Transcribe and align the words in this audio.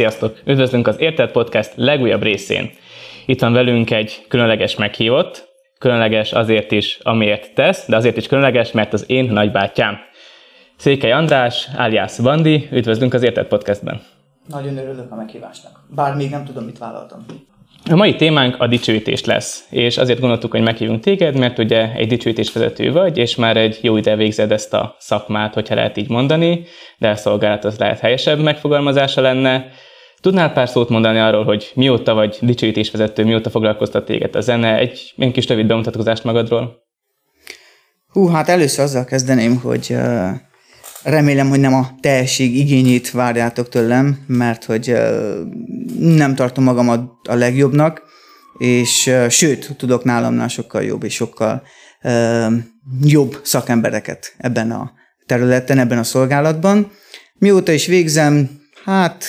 Sziasztok! 0.00 0.38
Üdvözlünk 0.44 0.86
az 0.86 1.00
Érted 1.00 1.30
Podcast 1.30 1.72
legújabb 1.76 2.22
részén. 2.22 2.70
Itt 3.26 3.40
van 3.40 3.52
velünk 3.52 3.90
egy 3.90 4.24
különleges 4.28 4.76
meghívott, 4.76 5.48
különleges 5.78 6.32
azért 6.32 6.72
is, 6.72 6.98
amiért 7.02 7.54
tesz, 7.54 7.88
de 7.88 7.96
azért 7.96 8.16
is 8.16 8.26
különleges, 8.26 8.72
mert 8.72 8.92
az 8.92 9.04
én 9.10 9.24
nagybátyám. 9.32 9.98
Székely 10.76 11.12
András, 11.12 11.68
alias 11.76 12.18
Bandi, 12.18 12.68
üdvözlünk 12.72 13.14
az 13.14 13.22
Érted 13.22 13.46
Podcastben. 13.46 14.00
Nagyon 14.46 14.78
örülök 14.78 15.12
a 15.12 15.14
meghívásnak, 15.14 15.84
bár 15.94 16.14
még 16.14 16.30
nem 16.30 16.44
tudom, 16.44 16.64
mit 16.64 16.78
vállaltam. 16.78 17.24
A 17.90 17.96
mai 17.96 18.14
témánk 18.16 18.60
a 18.60 18.66
dicsőítés 18.66 19.24
lesz, 19.24 19.66
és 19.70 19.98
azért 19.98 20.20
gondoltuk, 20.20 20.50
hogy 20.50 20.62
meghívunk 20.62 21.00
téged, 21.00 21.38
mert 21.38 21.58
ugye 21.58 21.92
egy 21.92 22.08
dicsőítésvezető 22.08 22.92
vagy, 22.92 23.18
és 23.18 23.36
már 23.36 23.56
egy 23.56 23.78
jó 23.82 23.96
ide 23.96 24.16
végzed 24.16 24.52
ezt 24.52 24.74
a 24.74 24.96
szakmát, 24.98 25.54
hogyha 25.54 25.74
lehet 25.74 25.96
így 25.96 26.08
mondani, 26.08 26.64
de 26.98 27.08
a 27.08 27.16
szolgálat 27.16 27.64
az 27.64 27.78
lehet 27.78 27.98
helyesebb 27.98 28.38
megfogalmazása 28.38 29.20
lenne. 29.20 29.66
Tudnál 30.20 30.52
pár 30.52 30.68
szót 30.68 30.88
mondani 30.88 31.18
arról, 31.18 31.44
hogy 31.44 31.72
mióta 31.74 32.14
vagy 32.14 32.38
dicsőítésvezető, 32.40 33.24
mióta 33.24 33.50
foglalkoztat 33.50 34.04
téged 34.04 34.36
a 34.36 34.40
zene? 34.40 34.76
Egy 34.76 35.12
ilyen 35.16 35.32
kis 35.32 35.46
rövid 35.46 35.66
bemutatkozást 35.66 36.24
magadról. 36.24 36.88
Hú, 38.08 38.26
hát 38.26 38.48
először 38.48 38.84
azzal 38.84 39.04
kezdeném, 39.04 39.56
hogy 39.56 39.96
remélem, 41.02 41.48
hogy 41.48 41.60
nem 41.60 41.74
a 41.74 41.88
tehetség 42.00 42.56
igényét 42.56 43.10
várjátok 43.10 43.68
tőlem, 43.68 44.24
mert 44.26 44.64
hogy 44.64 44.94
nem 45.98 46.34
tartom 46.34 46.64
magam 46.64 46.88
a, 46.88 47.34
legjobbnak, 47.34 48.02
és 48.58 49.14
sőt, 49.28 49.76
tudok 49.76 50.04
nálamnál 50.04 50.48
sokkal 50.48 50.82
jobb 50.82 51.02
és 51.02 51.14
sokkal 51.14 51.62
jobb 53.02 53.40
szakembereket 53.42 54.34
ebben 54.38 54.70
a 54.70 54.92
területen, 55.26 55.78
ebben 55.78 55.98
a 55.98 56.04
szolgálatban. 56.04 56.90
Mióta 57.38 57.72
is 57.72 57.86
végzem, 57.86 58.50
hát 58.84 59.24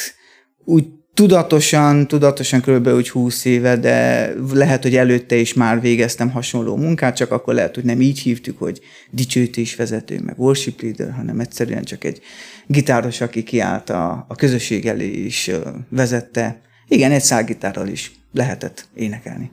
úgy 0.66 0.86
tudatosan, 1.14 2.08
tudatosan 2.08 2.62
kb. 2.62 2.88
úgy 2.88 3.10
20 3.10 3.46
éve, 3.46 3.78
de 3.78 4.30
lehet, 4.54 4.84
hogy 4.84 4.96
előtte 4.96 5.36
is 5.36 5.54
már 5.54 5.82
végeztem 5.82 6.30
hasonló 6.30 6.76
munkát, 6.76 7.16
csak 7.16 7.32
akkor 7.32 7.54
lehet, 7.54 7.76
hogy 7.76 7.84
nem 7.84 8.02
így 8.02 8.20
hívtuk, 8.20 8.58
hogy 8.58 8.80
dicsőítésvezető, 9.12 10.20
meg 10.20 10.40
worship 10.40 10.82
leader, 10.82 11.12
hanem 11.12 11.40
egyszerűen 11.40 11.84
csak 11.84 12.04
egy 12.04 12.22
gitáros, 12.68 13.22
aki 13.22 13.44
kiállt 13.44 13.90
a, 13.90 14.26
a 14.28 14.36
közösség 14.36 14.86
elé 14.86 15.08
is 15.08 15.52
vezette. 15.90 16.62
Igen, 16.88 17.12
egy 17.12 17.22
szálgitárral 17.22 17.88
is 17.88 18.12
lehetett 18.34 18.88
énekelni. 18.96 19.52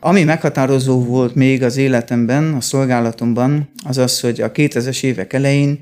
Ami 0.00 0.22
meghatározó 0.24 1.04
volt 1.04 1.34
még 1.34 1.62
az 1.62 1.76
életemben, 1.76 2.54
a 2.54 2.60
szolgálatomban, 2.60 3.70
az 3.84 3.98
az, 3.98 4.20
hogy 4.20 4.40
a 4.40 4.52
2000-es 4.52 5.02
évek 5.02 5.32
elején 5.32 5.80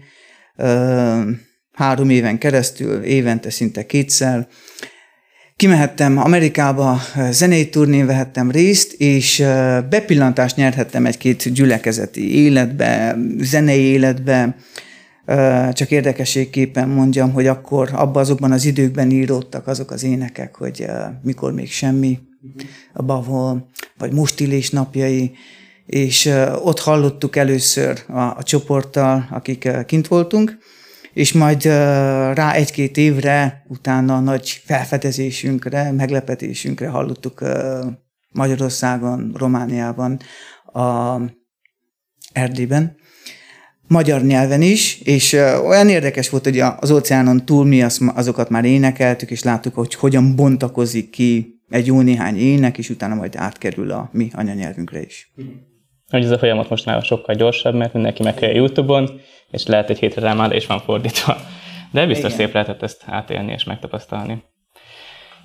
három 1.81 2.11
éven 2.11 2.39
keresztül, 2.39 3.03
évente 3.03 3.51
szinte 3.51 3.87
kétszer. 3.87 4.49
Kimehettem 5.57 6.19
Amerikába, 6.19 7.01
zenei 7.31 7.69
turnén 7.69 8.07
vehettem 8.07 8.51
részt, 8.51 8.93
és 8.93 9.39
bepillantást 9.91 10.57
nyerhettem 10.57 11.07
egy-két 11.07 11.53
gyülekezeti 11.53 12.35
életbe, 12.35 13.19
zenei 13.39 13.81
életbe, 13.81 14.57
csak 15.73 15.91
érdekességképpen 15.91 16.89
mondjam, 16.89 17.33
hogy 17.33 17.47
akkor 17.47 17.89
abban 17.93 18.23
azokban 18.23 18.53
az 18.53 18.65
időkben 18.65 19.11
íródtak 19.11 19.67
azok 19.67 19.91
az 19.91 20.03
énekek, 20.03 20.57
hogy 20.57 20.87
mikor 21.23 21.53
még 21.53 21.71
semmi, 21.71 22.19
a 22.93 23.03
Bavol, 23.03 23.69
vagy 23.99 24.13
Mustilés 24.13 24.71
napjai, 24.71 25.33
és 25.87 26.31
ott 26.63 26.81
hallottuk 26.81 27.37
először 27.37 27.99
a, 28.09 28.21
a 28.21 28.43
csoporttal, 28.43 29.29
akik 29.31 29.69
kint 29.87 30.09
voltunk, 30.09 30.59
és 31.13 31.33
majd 31.33 31.65
rá 32.35 32.53
egy-két 32.53 32.97
évre, 32.97 33.65
utána 33.69 34.17
a 34.17 34.21
nagy 34.21 34.63
felfedezésünkre, 34.65 35.93
meglepetésünkre 35.93 36.89
hallottuk 36.89 37.43
Magyarországon, 38.33 39.33
Romániában, 39.37 40.21
a 40.73 41.17
Erdélyben, 42.33 42.97
magyar 43.89 44.23
nyelven 44.23 44.63
is, 44.63 45.01
és 45.01 45.33
olyan 45.65 45.89
érdekes 45.89 46.31
volt, 46.31 46.45
hogy 46.45 46.59
az 46.59 46.91
óceánon 46.91 47.45
túl 47.45 47.65
mi 47.65 47.83
azokat 48.15 48.49
már 48.49 48.65
énekeltük, 48.65 49.31
és 49.31 49.43
láttuk, 49.43 49.75
hogy 49.75 49.95
hogyan 49.95 50.37
bontakozik 50.37 51.11
ki 51.11 51.61
egy 51.71 51.87
jó 51.87 52.01
néhány 52.01 52.37
ének, 52.37 52.79
és 52.79 52.91
utána 52.91 53.15
majd 53.15 53.37
átkerül 53.37 53.91
a 53.91 54.11
mi 54.13 54.29
anyanyelvünkre 54.33 55.03
is. 55.03 55.33
Hogy 56.09 56.25
ez 56.25 56.31
a 56.31 56.39
folyamat 56.39 56.69
most 56.71 56.85
már 56.85 57.03
sokkal 57.03 57.35
gyorsabb, 57.35 57.75
mert 57.75 57.93
mindenki 57.93 58.23
megkelje 58.23 58.55
YouTube-on, 58.55 59.21
és 59.51 59.67
lehet 59.67 59.91
egy 59.91 59.99
hétre 59.99 60.21
rá 60.21 60.33
már 60.33 60.53
is 60.53 60.67
van 60.67 60.81
fordítva. 60.81 61.37
De 61.91 62.07
biztos 62.07 62.33
Igen. 62.33 62.45
szép 62.45 62.55
lehetett 62.55 62.83
ezt 62.83 63.03
átélni 63.07 63.53
és 63.53 63.65
megtapasztalni. 63.65 64.43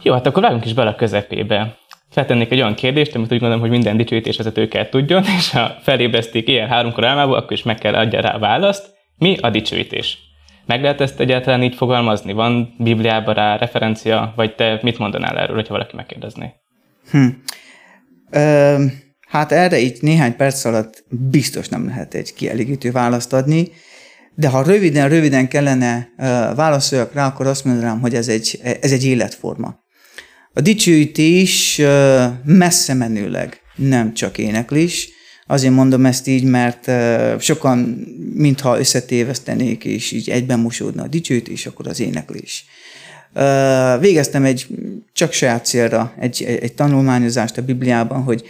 Jó, 0.01 0.13
hát 0.13 0.25
akkor 0.25 0.43
vágunk 0.43 0.65
is 0.65 0.73
bele 0.73 0.89
a 0.89 0.95
közepébe. 0.95 1.77
Feltennék 2.09 2.51
egy 2.51 2.59
olyan 2.59 2.75
kérdést, 2.75 3.15
amit 3.15 3.31
úgy 3.31 3.39
gondolom, 3.39 3.59
hogy 3.59 3.69
minden 3.69 3.97
dicsőítésvezető 3.97 4.67
kell 4.67 4.89
tudjon, 4.89 5.23
és 5.37 5.51
ha 5.51 5.75
felébreszték 5.81 6.47
ilyen 6.47 6.67
háromkor 6.67 7.05
álmából, 7.05 7.35
akkor 7.35 7.51
is 7.51 7.63
meg 7.63 7.77
kell 7.77 7.93
adja 7.93 8.21
rá 8.21 8.37
választ. 8.37 8.93
Mi 9.17 9.37
a 9.41 9.49
dicsőítés? 9.49 10.17
Meg 10.65 10.81
lehet 10.81 11.01
ezt 11.01 11.19
egyáltalán 11.19 11.63
így 11.63 11.75
fogalmazni? 11.75 12.33
Van 12.33 12.75
Bibliában 12.77 13.33
rá 13.33 13.57
referencia, 13.57 14.33
vagy 14.35 14.55
te 14.55 14.79
mit 14.81 14.97
mondanál 14.97 15.37
erről, 15.37 15.55
hogyha 15.55 15.73
valaki 15.73 15.95
megkérdezné? 15.95 16.53
Hm. 17.11 17.27
Ö, 18.31 18.85
hát 19.27 19.51
erre 19.51 19.79
így 19.79 19.97
néhány 20.01 20.35
perc 20.35 20.65
alatt 20.65 21.03
biztos 21.09 21.67
nem 21.67 21.85
lehet 21.85 22.13
egy 22.13 22.33
kielégítő 22.33 22.91
választ 22.91 23.33
adni. 23.33 23.71
De 24.35 24.47
ha 24.47 24.63
röviden-röviden 24.63 25.47
kellene 25.47 26.09
válaszoljak 26.55 27.13
rá, 27.13 27.27
akkor 27.27 27.47
azt 27.47 27.65
mondanám, 27.65 27.99
hogy 27.99 28.15
ez 28.15 28.27
egy, 28.27 28.59
ez 28.81 28.91
egy 28.91 29.05
életforma. 29.05 29.83
A 30.53 30.61
dicsőítés 30.61 31.81
messze 32.43 32.93
menőleg 32.93 33.61
nem 33.75 34.13
csak 34.13 34.37
éneklés, 34.37 35.13
Azért 35.47 35.73
mondom 35.73 36.05
ezt 36.05 36.27
így, 36.27 36.43
mert 36.43 36.91
sokan, 37.41 37.77
mintha 38.33 38.79
összetévesztenék, 38.79 39.85
és 39.85 40.11
így 40.11 40.29
egyben 40.29 40.59
mosódna 40.59 41.03
a 41.03 41.07
dicsőítés, 41.07 41.65
akkor 41.65 41.87
az 41.87 41.99
éneklés. 41.99 42.65
Végeztem 43.99 44.43
egy, 44.43 44.67
csak 45.13 45.31
saját 45.31 45.65
célra 45.65 46.13
egy, 46.19 46.43
egy 46.43 46.73
tanulmányozást 46.73 47.57
a 47.57 47.61
Bibliában, 47.61 48.23
hogy 48.23 48.43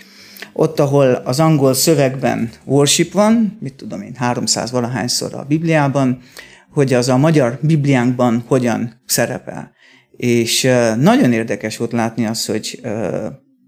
ott, 0.58 0.80
ahol 0.80 1.12
az 1.14 1.40
angol 1.40 1.74
szövegben 1.74 2.50
worship 2.66 3.12
van, 3.12 3.58
mit 3.62 3.74
tudom 3.74 4.02
én, 4.02 4.16
300 4.16 4.72
valahányszor 4.72 5.34
a 5.34 5.46
Bibliában, 5.48 6.22
hogy 6.70 6.94
az 6.94 7.10
a 7.10 7.18
magyar 7.18 7.60
Bibliánkban 7.62 8.44
hogyan 8.48 9.02
szerepel. 9.06 9.72
És 10.18 10.62
nagyon 11.00 11.34
érdekes 11.34 11.78
volt 11.78 11.92
látni 11.92 12.26
azt, 12.26 12.48
hogy 12.48 12.82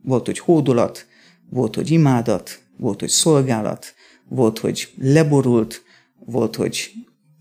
volt, 0.03 0.25
hogy 0.25 0.39
hódolat, 0.39 1.05
volt, 1.49 1.75
hogy 1.75 1.91
imádat, 1.91 2.59
volt, 2.77 2.99
hogy 2.99 3.09
szolgálat, 3.09 3.93
volt, 4.29 4.59
hogy 4.59 4.89
leborult, 5.01 5.83
volt, 6.25 6.55
hogy 6.55 6.91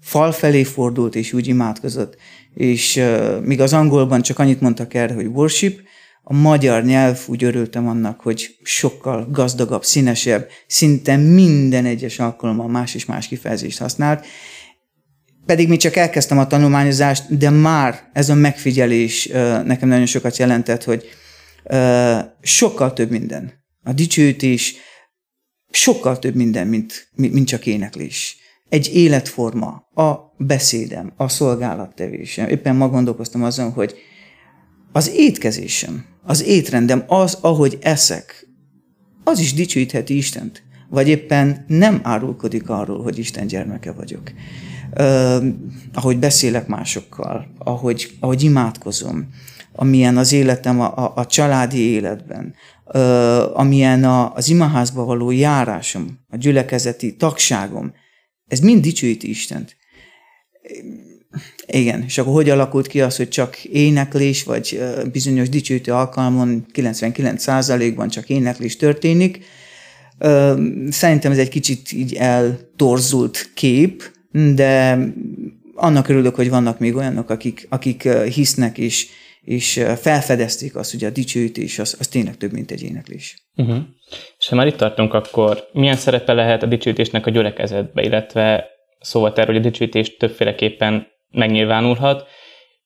fal 0.00 0.32
felé 0.32 0.64
fordult, 0.64 1.14
és 1.14 1.32
úgy 1.32 1.46
imádkozott. 1.46 2.16
És 2.54 3.02
míg 3.42 3.60
az 3.60 3.72
angolban 3.72 4.22
csak 4.22 4.38
annyit 4.38 4.60
mondtak 4.60 4.94
erre, 4.94 5.14
hogy 5.14 5.26
worship, 5.26 5.80
a 6.28 6.34
magyar 6.34 6.84
nyelv 6.84 7.20
úgy 7.26 7.44
örültem 7.44 7.88
annak, 7.88 8.20
hogy 8.20 8.56
sokkal 8.62 9.28
gazdagabb, 9.30 9.84
színesebb, 9.84 10.48
szinte 10.66 11.16
minden 11.16 11.84
egyes 11.84 12.18
alkalommal 12.18 12.68
más 12.68 12.94
és 12.94 13.04
más 13.04 13.28
kifejezést 13.28 13.78
használt, 13.78 14.26
pedig 15.46 15.68
még 15.68 15.78
csak 15.78 15.96
elkezdtem 15.96 16.38
a 16.38 16.46
tanulmányozást, 16.46 17.36
de 17.38 17.50
már 17.50 18.10
ez 18.12 18.28
a 18.28 18.34
megfigyelés 18.34 19.26
nekem 19.64 19.88
nagyon 19.88 20.06
sokat 20.06 20.36
jelentett, 20.36 20.84
hogy 20.84 21.04
sokkal 22.40 22.92
több 22.92 23.10
minden. 23.10 23.52
A 23.82 23.92
dicsőítés 23.92 24.74
sokkal 25.70 26.18
több 26.18 26.34
minden, 26.34 26.66
mint, 26.66 27.08
mint 27.14 27.48
csak 27.48 27.66
éneklés. 27.66 28.36
Egy 28.68 28.90
életforma, 28.94 29.68
a 29.94 30.34
beszédem, 30.38 31.12
a 31.16 31.28
szolgálattevésem. 31.28 32.48
Éppen 32.48 32.76
ma 32.76 32.88
gondolkoztam 32.88 33.42
azon, 33.42 33.72
hogy 33.72 33.94
az 34.96 35.10
étkezésem, 35.16 36.04
az 36.22 36.42
étrendem, 36.42 37.04
az, 37.06 37.38
ahogy 37.40 37.78
eszek, 37.80 38.48
az 39.24 39.38
is 39.38 39.54
dicsőítheti 39.54 40.16
Istent. 40.16 40.62
Vagy 40.88 41.08
éppen 41.08 41.64
nem 41.68 42.00
árulkodik 42.02 42.68
arról, 42.68 43.02
hogy 43.02 43.18
Isten 43.18 43.46
gyermeke 43.46 43.92
vagyok. 43.92 44.32
Uh, 44.98 45.44
ahogy 45.94 46.18
beszélek 46.18 46.66
másokkal, 46.66 47.46
ahogy, 47.58 48.16
ahogy 48.20 48.42
imádkozom, 48.42 49.28
amilyen 49.72 50.16
az 50.16 50.32
életem 50.32 50.80
a, 50.80 50.96
a, 50.96 51.12
a 51.16 51.26
családi 51.26 51.78
életben, 51.78 52.54
uh, 52.84 53.58
amilyen 53.58 54.04
a, 54.04 54.34
az 54.34 54.48
imaházba 54.48 55.04
való 55.04 55.30
járásom, 55.30 56.18
a 56.28 56.36
gyülekezeti 56.36 57.16
tagságom, 57.16 57.92
ez 58.46 58.58
mind 58.58 58.82
dicsőíti 58.82 59.28
Istent. 59.28 59.76
Igen, 61.66 62.02
és 62.06 62.18
akkor 62.18 62.32
hogy 62.32 62.50
alakult 62.50 62.86
ki 62.86 63.00
az, 63.00 63.16
hogy 63.16 63.28
csak 63.28 63.64
éneklés, 63.64 64.44
vagy 64.44 64.80
bizonyos 65.12 65.48
dicsőítő 65.48 65.92
alkalmon 65.92 66.66
99%-ban 66.72 68.08
csak 68.08 68.28
éneklés 68.28 68.76
történik. 68.76 69.44
Szerintem 70.90 71.32
ez 71.32 71.38
egy 71.38 71.48
kicsit 71.48 71.92
így 71.92 72.14
eltorzult 72.14 73.50
kép, 73.54 74.02
de 74.54 74.98
annak 75.74 76.08
örülök, 76.08 76.34
hogy 76.34 76.50
vannak 76.50 76.78
még 76.78 76.94
olyanok, 76.94 77.30
akik, 77.30 77.66
akik 77.70 78.08
hisznek 78.08 78.78
és, 78.78 79.06
és 79.42 79.84
felfedezték 80.00 80.76
azt, 80.76 80.90
hogy 80.90 81.04
a 81.04 81.10
dicsőítés 81.10 81.78
az, 81.78 81.96
az 81.98 82.08
tényleg 82.08 82.36
több, 82.36 82.52
mint 82.52 82.70
egy 82.70 82.82
éneklés. 82.82 83.48
Uh-huh. 83.56 83.78
És 84.38 84.48
ha 84.48 84.56
már 84.56 84.66
itt 84.66 84.76
tartunk, 84.76 85.14
akkor 85.14 85.68
milyen 85.72 85.96
szerepe 85.96 86.32
lehet 86.32 86.62
a 86.62 86.66
dicsőítésnek 86.66 87.26
a 87.26 87.30
gyülekezetbe, 87.30 88.02
illetve 88.02 88.64
szóval 89.00 89.32
erről, 89.32 89.54
hogy 89.54 89.66
a 89.66 89.68
dicsőítés 89.68 90.16
többféleképpen 90.16 91.06
megnyilvánulhat, 91.30 92.26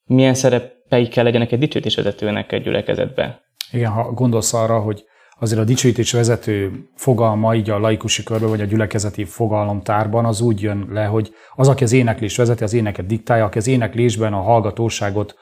milyen 0.05 0.35
szerepei 0.35 1.09
kell 1.09 1.25
legyenek 1.25 1.53
egy 1.53 1.59
dicsőítésvezetőnek 1.59 2.53
egy 2.53 2.63
gyülekezetbe? 2.63 3.41
Igen, 3.73 3.91
ha 3.91 4.13
gondolsz 4.13 4.55
arra, 4.55 4.81
hogy 4.81 5.05
azért 5.39 5.61
a 5.61 5.65
dicsőítés 5.65 6.13
vezető 6.13 6.89
fogalma 6.95 7.55
így 7.55 7.71
a 7.71 7.79
laikusi 7.79 8.23
körben, 8.23 8.49
vagy 8.49 8.61
a 8.61 8.65
gyülekezeti 8.65 9.25
fogalomtárban 9.25 10.25
az 10.25 10.41
úgy 10.41 10.63
jön 10.63 10.87
le, 10.91 11.05
hogy 11.05 11.35
az, 11.55 11.69
aki 11.69 11.85
az 11.85 11.93
éneklés 11.93 12.37
vezeti, 12.37 12.63
az 12.63 12.73
éneket 12.73 13.07
diktálja, 13.07 13.45
aki 13.45 13.59
az 13.59 13.67
éneklésben 13.67 14.33
a 14.33 14.41
hallgatóságot 14.41 15.35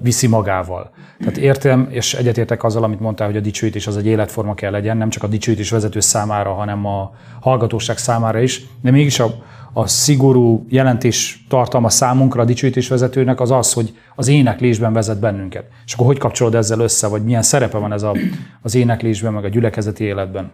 viszi 0.00 0.26
magával. 0.26 0.90
Tehát 1.18 1.36
értem, 1.36 1.88
és 1.90 2.14
egyetértek 2.14 2.64
azzal, 2.64 2.82
amit 2.82 3.00
mondtál, 3.00 3.26
hogy 3.26 3.36
a 3.36 3.40
dicsőítés 3.40 3.86
az 3.86 3.96
egy 3.96 4.06
életforma 4.06 4.54
kell 4.54 4.70
legyen, 4.70 4.96
nem 4.96 5.10
csak 5.10 5.22
a 5.22 5.26
dicsőítés 5.26 5.70
vezető 5.70 6.00
számára, 6.00 6.52
hanem 6.52 6.86
a 6.86 7.10
hallgatóság 7.40 7.98
számára 7.98 8.40
is, 8.40 8.62
de 8.82 8.90
mégis 8.90 9.20
a, 9.20 9.26
a 9.76 9.86
szigorú 9.86 10.64
jelentés 10.68 11.44
tartalma 11.48 11.88
számunkra 11.88 12.42
a 12.42 12.44
dicsőítés 12.44 12.88
vezetőnek 12.88 13.40
az 13.40 13.50
az, 13.50 13.72
hogy 13.72 13.94
az 14.14 14.28
éneklésben 14.28 14.92
vezet 14.92 15.20
bennünket. 15.20 15.64
És 15.86 15.92
akkor 15.92 16.06
hogy 16.06 16.18
kapcsolod 16.18 16.54
ezzel 16.54 16.80
össze, 16.80 17.06
vagy 17.06 17.24
milyen 17.24 17.42
szerepe 17.42 17.78
van 17.78 17.92
ez 17.92 18.02
a, 18.02 18.16
az 18.62 18.74
éneklésben, 18.74 19.32
meg 19.32 19.44
a 19.44 19.48
gyülekezeti 19.48 20.04
életben? 20.04 20.52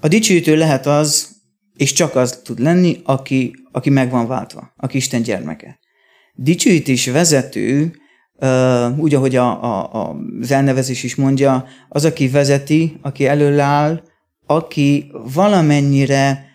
A 0.00 0.08
dicsőítő 0.08 0.56
lehet 0.56 0.86
az, 0.86 1.36
és 1.76 1.92
csak 1.92 2.16
az 2.16 2.40
tud 2.44 2.58
lenni, 2.58 3.00
aki, 3.04 3.54
aki 3.72 3.90
meg 3.90 4.10
van 4.10 4.26
váltva, 4.26 4.72
aki 4.76 4.96
Isten 4.96 5.22
gyermeke. 5.22 5.78
Dicsőítés 6.34 7.06
vezető, 7.06 7.92
úgy, 8.96 9.14
ahogy 9.14 9.36
a, 9.36 9.62
a, 9.64 10.16
az 10.40 10.50
elnevezés 10.50 11.02
is 11.02 11.14
mondja, 11.14 11.64
az, 11.88 12.04
aki 12.04 12.28
vezeti, 12.28 12.98
aki 13.02 13.26
előáll, 13.26 14.02
aki 14.46 15.10
valamennyire 15.34 16.47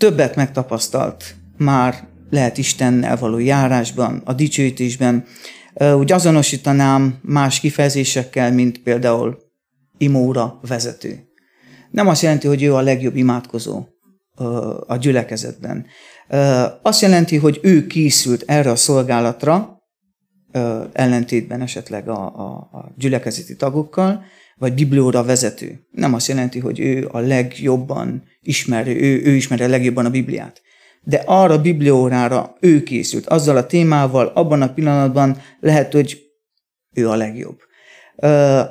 többet 0.00 0.36
megtapasztalt 0.36 1.34
már 1.56 2.08
lehet 2.30 2.58
Istennel 2.58 3.16
való 3.16 3.38
járásban, 3.38 4.22
a 4.24 4.32
dicsőítésben. 4.32 5.24
Úgy 5.96 6.12
azonosítanám 6.12 7.18
más 7.22 7.60
kifejezésekkel, 7.60 8.52
mint 8.52 8.82
például 8.82 9.38
imóra 9.98 10.58
vezető. 10.68 11.28
Nem 11.90 12.08
azt 12.08 12.22
jelenti, 12.22 12.46
hogy 12.46 12.62
ő 12.62 12.74
a 12.74 12.80
legjobb 12.80 13.16
imádkozó 13.16 13.84
a 14.86 14.96
gyülekezetben. 14.96 15.86
Azt 16.82 17.00
jelenti, 17.00 17.36
hogy 17.36 17.58
ő 17.62 17.86
készült 17.86 18.42
erre 18.46 18.70
a 18.70 18.76
szolgálatra, 18.76 19.78
ellentétben 20.92 21.60
esetleg 21.60 22.08
a, 22.08 22.24
a, 22.26 22.50
a 22.72 22.92
gyülekezeti 22.96 23.56
tagokkal, 23.56 24.24
vagy 24.60 24.74
biblióra 24.74 25.22
vezető. 25.22 25.80
Nem 25.90 26.14
azt 26.14 26.28
jelenti, 26.28 26.58
hogy 26.58 26.80
ő 26.80 27.08
a 27.10 27.18
legjobban 27.18 28.22
ismeri, 28.42 29.02
ő, 29.02 29.22
ő 29.24 29.34
ismeri 29.34 29.62
a 29.62 29.68
legjobban 29.68 30.04
a 30.04 30.10
Bibliát. 30.10 30.62
De 31.02 31.22
arra 31.26 31.60
bibliórára 31.60 32.56
ő 32.60 32.82
készült, 32.82 33.26
azzal 33.26 33.56
a 33.56 33.66
témával, 33.66 34.26
abban 34.26 34.62
a 34.62 34.72
pillanatban 34.72 35.42
lehet, 35.60 35.92
hogy 35.92 36.20
ő 36.94 37.08
a 37.08 37.14
legjobb. 37.14 37.58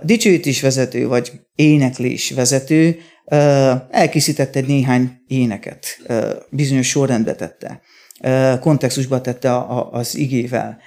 Dicsőítés 0.03 0.62
vezető, 0.62 1.07
vagy 1.07 1.31
éneklés 1.56 2.31
vezető 2.31 2.97
elkészítette 3.89 4.62
néhány 4.62 5.12
éneket, 5.27 5.86
bizonyos 6.50 6.88
sorrendbe 6.88 7.36
tette, 7.36 7.81
kontextusba 8.59 9.21
tette 9.21 9.65
az 9.91 10.15
igével. 10.15 10.77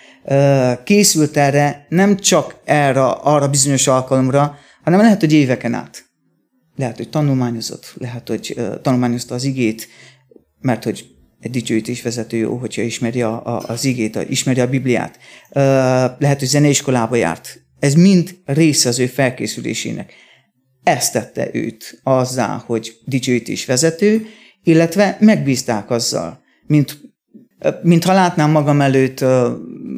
Készült 0.84 1.36
erre 1.36 1.86
nem 1.88 2.16
csak 2.16 2.56
erre, 2.64 3.04
arra 3.04 3.48
bizonyos 3.48 3.86
alkalomra, 3.86 4.58
hanem 4.82 5.00
lehet, 5.00 5.20
hogy 5.20 5.32
éveken 5.32 5.74
át. 5.74 6.04
Lehet, 6.76 6.96
hogy 6.96 7.08
tanulmányozott, 7.08 7.94
lehet, 7.98 8.28
hogy 8.28 8.54
uh, 8.56 8.80
tanulmányozta 8.80 9.34
az 9.34 9.44
igét, 9.44 9.88
mert 10.60 10.84
hogy 10.84 11.06
egy 11.40 11.50
dicsőítés 11.50 12.02
vezető 12.02 12.36
jó, 12.36 12.56
hogyha 12.56 12.82
ismeri 12.82 13.22
a, 13.22 13.46
a, 13.46 13.62
az 13.66 13.84
igét, 13.84 14.16
a, 14.16 14.22
ismeri 14.22 14.60
a 14.60 14.68
Bibliát. 14.68 15.18
Uh, 15.48 15.62
lehet, 16.18 16.38
hogy 16.38 16.48
zeneiskolába 16.48 17.16
járt. 17.16 17.62
Ez 17.78 17.94
mind 17.94 18.36
része 18.44 18.88
az 18.88 18.98
ő 18.98 19.06
felkészülésének. 19.06 20.12
Ezt 20.82 21.12
tette 21.12 21.50
őt 21.52 22.00
azzá, 22.02 22.62
hogy 22.66 22.96
dicsőítés 23.04 23.64
vezető, 23.64 24.26
illetve 24.62 25.16
megbízták 25.20 25.90
azzal, 25.90 26.42
mint, 26.66 27.00
mint 27.82 28.04
ha 28.04 28.12
látnám 28.12 28.50
magam 28.50 28.80
előtt 28.80 29.24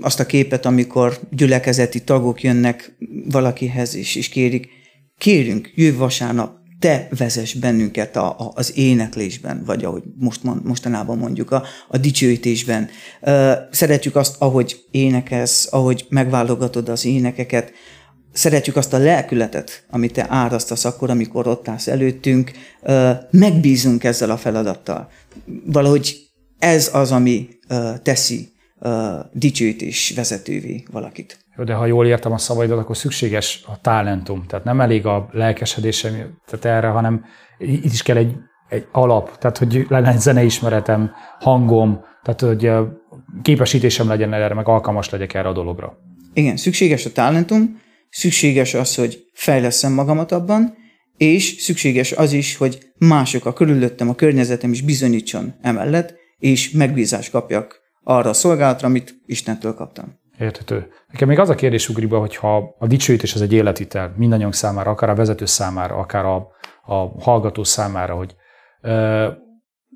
azt 0.05 0.21
a 0.21 0.27
képet, 0.27 0.67
amikor 0.67 1.19
gyülekezeti 1.31 2.05
tagok 2.05 2.43
jönnek 2.43 2.97
valakihez, 3.31 3.95
és, 3.95 4.15
és 4.15 4.29
kérik, 4.29 4.69
kérünk, 5.19 5.73
jövő 5.75 5.97
vasárnap, 5.97 6.63
te 6.79 7.09
vezess 7.19 7.55
bennünket 7.55 8.17
a, 8.17 8.27
a, 8.39 8.53
az 8.55 8.73
éneklésben, 8.77 9.63
vagy 9.67 9.85
ahogy 9.85 10.03
most, 10.19 10.41
mostanában 10.63 11.19
mondjuk, 11.19 11.51
a, 11.51 11.63
a 11.89 11.99
dicsőítésben. 11.99 12.89
Szeretjük 13.71 14.17
azt, 14.17 14.37
ahogy 14.39 14.85
énekelsz, 14.91 15.69
ahogy 15.71 16.07
megválogatod 16.09 16.89
az 16.89 17.05
énekeket, 17.05 17.73
szeretjük 18.33 18.77
azt 18.77 18.93
a 18.93 18.99
lelkületet, 18.99 19.87
amit 19.91 20.13
te 20.13 20.27
árasztasz 20.29 20.85
akkor, 20.85 21.11
amikor 21.11 21.47
ott 21.47 21.69
állsz 21.69 21.89
előttünk, 21.89 22.53
megbízunk 23.31 24.05
ezzel 24.05 24.31
a 24.31 24.37
feladattal. 24.37 25.09
Valahogy 25.65 26.17
ez 26.59 26.91
az, 26.93 27.13
ami 27.13 27.49
teszi 28.03 28.54
dicsőítés 29.33 30.13
vezetővé 30.17 30.85
valakit. 30.91 31.39
Jó, 31.57 31.65
de 31.65 31.75
ha 31.75 31.87
jól 31.87 32.07
értem 32.07 32.33
a 32.33 32.39
szavaidat, 32.39 32.79
akkor 32.79 32.97
szükséges 32.97 33.65
a 33.67 33.81
talentum. 33.81 34.45
Tehát 34.47 34.65
nem 34.65 34.81
elég 34.81 35.07
a 35.07 35.29
lelkesedésem 35.31 36.13
tehát 36.47 36.65
erre, 36.65 36.89
hanem 36.89 37.25
itt 37.59 37.93
is 37.93 38.03
kell 38.03 38.17
egy, 38.17 38.37
egy 38.69 38.87
alap, 38.93 39.39
tehát 39.39 39.59
hogy 39.59 39.87
legyen 39.89 40.19
zeneismeretem, 40.19 41.11
hangom, 41.41 42.05
tehát 42.23 42.41
hogy 42.41 42.71
képesítésem 43.43 44.09
legyen 44.09 44.33
erre, 44.33 44.55
meg 44.55 44.69
alkalmas 44.69 45.11
legyek 45.11 45.35
erre 45.35 45.49
a 45.49 45.53
dologra. 45.53 45.99
Igen, 46.33 46.57
szükséges 46.57 47.05
a 47.05 47.13
talentum, 47.13 47.81
szükséges 48.11 48.75
az, 48.75 48.95
hogy 48.95 49.25
fejleszem 49.33 49.93
magamat 49.93 50.33
abban, 50.33 50.75
és 51.17 51.57
szükséges 51.59 52.13
az 52.13 52.33
is, 52.33 52.57
hogy 52.57 52.79
mások 52.99 53.47
a 53.47 53.53
körülöttem, 53.53 54.09
a 54.09 54.15
környezetem 54.15 54.73
is 54.73 54.83
bizonyítson 54.83 55.55
emellett, 55.63 56.15
és 56.39 56.71
megbízást 56.71 57.31
kapjak 57.31 57.84
arra 58.05 58.29
a 58.29 58.33
szolgálatra, 58.33 58.89
amit 58.89 59.15
Istentől 59.27 59.75
kaptam. 59.75 60.23
Érthető. 60.39 60.89
Nekem 61.11 61.29
még 61.29 61.39
az 61.39 61.49
a 61.49 61.55
kérdés 61.55 61.89
ugrik 61.89 62.09
be, 62.09 62.17
hogyha 62.17 62.75
a 62.79 62.87
dicsőítés 62.87 63.35
az 63.35 63.43
egy 63.43 63.53
életvitel 63.53 64.15
mindannyiunk 64.17 64.55
számára, 64.55 64.91
akár 64.91 65.11
a 65.11 65.15
vezető 65.15 65.45
számára, 65.45 65.97
akár 65.97 66.25
a, 66.25 66.49
a 66.85 67.23
hallgató 67.23 67.65
számára, 67.65 68.15
hogy 68.15 68.35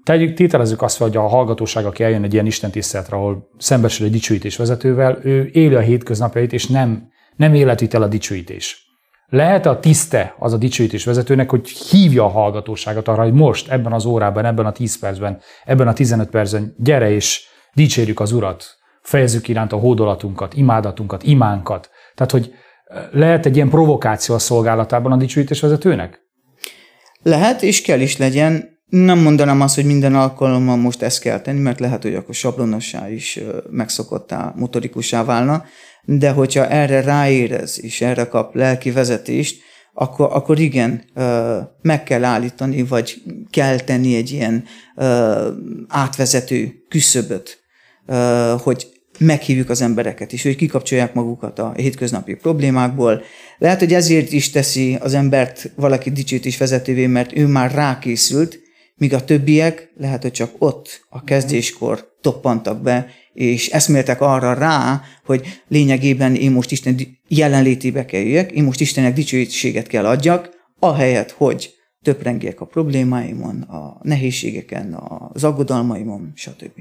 tegyük, 0.05 0.35
tételezzük 0.35 0.83
azt, 0.83 0.99
hogy 0.99 1.17
a 1.17 1.27
hallgatóság, 1.27 1.87
aki 1.87 2.05
eljön 2.05 2.23
egy 2.23 2.33
ilyen 2.33 2.47
istentiszteletre, 2.47 3.17
ahol 3.17 3.49
szembesül 3.59 4.07
egy 4.07 4.13
dicsőítés 4.13 4.57
vezetővel, 4.57 5.19
ő 5.23 5.49
éli 5.53 5.75
a 5.75 5.81
hétköznapjait, 5.81 6.53
és 6.53 6.67
nem, 6.67 7.09
nem 7.37 7.55
életvitel 7.55 8.03
a 8.03 8.09
dicsőítés. 8.09 8.87
Lehet 9.27 9.67
a 9.67 9.79
tiszte 9.79 10.35
az 10.39 10.53
a 10.53 10.57
dicsőítés 10.57 11.05
vezetőnek, 11.05 11.51
hogy 11.51 11.69
hívja 11.69 12.25
a 12.25 12.29
hallgatóságot 12.29 13.09
arra, 13.09 13.23
hogy 13.23 13.33
most, 13.33 13.71
ebben 13.71 13.93
az 13.93 14.05
órában, 14.05 14.45
ebben 14.45 14.67
a 14.67 14.73
10 14.73 14.99
percben, 14.99 15.41
ebben 15.65 15.89
a 15.89 15.93
15 15.93 16.31
percben 16.31 16.75
gyere 16.79 17.11
és 17.11 17.47
dicsérjük 17.75 18.21
az 18.21 18.33
Urat, 18.33 18.77
fejezzük 19.03 19.49
iránt 19.49 19.73
a 19.73 19.77
hódolatunkat, 19.77 20.55
imádatunkat, 20.55 21.23
imánkat. 21.23 21.91
Tehát, 22.15 22.33
hogy 22.33 22.53
lehet 23.11 23.47
egy 23.47 23.57
ilyen 23.57 23.69
provokáció 23.69 24.35
a 24.35 24.39
szolgálatában 24.39 25.13
a 25.13 25.17
dicsőítés 25.17 25.61
vezetőnek? 25.61 26.21
Lehet, 27.23 27.63
és 27.63 27.83
kell 27.83 28.01
is 28.01 28.17
legyen. 28.17 28.77
Nem 28.87 29.19
mondanám 29.19 29.61
azt, 29.61 29.75
hogy 29.75 29.85
minden 29.85 30.15
alkalommal 30.15 30.77
most 30.77 31.03
ezt 31.03 31.21
kell 31.21 31.41
tenni, 31.41 31.61
mert 31.61 31.81
lehet, 31.81 32.03
hogy 32.03 32.15
akkor 32.15 32.35
sablonossá 32.35 33.11
is 33.11 33.41
megszokottá, 33.71 34.53
motorikussá 34.57 35.25
válna, 35.25 35.65
de 36.05 36.31
hogyha 36.31 36.69
erre 36.69 37.01
ráérez, 37.01 37.83
és 37.83 38.01
erre 38.01 38.25
kap 38.25 38.55
lelki 38.55 38.91
vezetést, 38.91 39.63
akkor, 40.01 40.29
akkor 40.33 40.59
igen, 40.59 41.05
meg 41.83 42.03
kell 42.03 42.25
állítani, 42.25 42.83
vagy 42.83 43.23
kell 43.51 43.79
tenni 43.79 44.17
egy 44.17 44.31
ilyen 44.31 44.65
átvezető 45.89 46.85
küszöböt, 46.89 47.63
hogy 48.59 48.87
meghívjuk 49.19 49.71
az 49.71 49.83
embereket 49.83 50.33
is, 50.33 50.43
hogy 50.43 50.57
kikapcsolják 50.57 51.15
magukat 51.15 51.59
a 51.59 51.73
hétköznapi 51.77 52.35
problémákból. 52.35 53.23
Lehet, 53.59 53.79
hogy 53.79 53.95
ezért 53.95 54.33
is 54.33 54.51
teszi 54.51 54.97
az 55.01 55.15
embert 55.15 55.71
valaki 55.77 56.11
dicsőt 56.11 56.57
vezetővé, 56.57 57.07
mert 57.07 57.37
ő 57.37 57.47
már 57.47 57.75
rákészült, 57.75 58.59
míg 58.99 59.15
a 59.15 59.25
többiek 59.25 59.93
lehet, 59.97 60.23
hogy 60.23 60.31
csak 60.31 60.51
ott 60.59 61.07
a 61.09 61.25
kezdéskor 61.25 62.17
toppantak 62.21 62.83
be, 62.83 63.07
és 63.33 63.69
eszméltek 63.69 64.21
arra 64.21 64.55
rá, 64.55 65.03
hogy 65.25 65.63
lényegében 65.69 66.35
én 66.35 66.51
most 66.51 66.71
Isten 66.71 66.97
jelenlétébe 67.29 68.05
kell 68.05 68.21
jöjjek, 68.21 68.53
én 68.53 68.65
most 68.65 68.81
Istennek 68.81 69.15
dicsőséget 69.15 69.87
kell 69.87 70.07
adjak, 70.07 70.51
ahelyett, 70.79 71.31
hogy 71.31 71.75
töprengjek 72.03 72.61
a 72.61 72.65
problémáimon, 72.65 73.63
a 73.63 73.99
nehézségeken, 74.03 74.95
az 75.33 75.45
aggodalmaimon, 75.45 76.33
stb. 76.35 76.81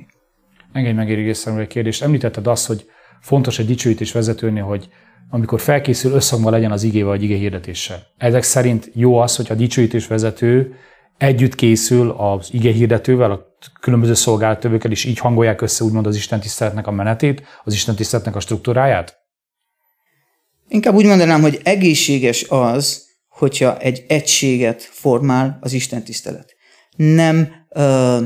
Engedj 0.74 0.96
meg 0.96 1.12
egy 1.12 1.38
egy 1.60 1.68
kérdést. 1.68 2.04
Említetted 2.04 2.48
azt, 2.48 2.66
hogy 2.66 2.86
fontos 3.22 3.60
egy 3.60 3.66
dicsőítés 3.66 4.12
vezetőnél, 4.12 4.64
hogy 4.64 4.90
amikor 5.30 5.60
felkészül, 5.60 6.12
összhangban 6.12 6.52
legyen 6.52 6.72
az 6.72 6.84
igével 6.84 7.10
vagy 7.10 7.24
igé 7.24 7.38
hirdetéssel. 7.38 8.04
Ezek 8.18 8.44
szerint 8.44 8.92
jó 8.94 9.18
az, 9.18 9.36
hogy 9.36 9.48
a 9.50 9.56
dicsőítés 9.56 10.08
vezető 10.08 10.76
együtt 11.18 11.56
készül 11.56 12.10
az 12.10 12.50
ige 12.52 12.72
hirdetővel, 12.72 13.32
a 13.32 13.56
különböző 13.82 14.14
szolgáltatókkal, 14.14 14.92
és 14.92 15.04
így 15.04 15.20
hangolják 15.20 15.62
össze 15.62 15.84
úgymond 15.84 16.08
az 16.08 16.16
Isten 16.16 16.40
tiszteletnek 16.40 16.88
a 16.88 16.92
menetét, 16.92 17.44
az 17.64 17.74
Isten 17.74 17.96
tiszteletnek 17.96 18.36
a 18.36 18.40
struktúráját? 18.40 19.18
Inkább 20.68 20.96
úgy 20.96 21.06
mondanám, 21.06 21.42
hogy 21.42 21.60
egészséges 21.64 22.46
az, 22.50 23.06
hogyha 23.30 23.78
egy 23.78 24.06
egységet 24.08 24.82
formál 24.82 25.58
az 25.62 25.74
Isten 25.74 26.04
tisztelet. 26.04 26.56
Nem 26.96 27.50
ö, 27.70 28.18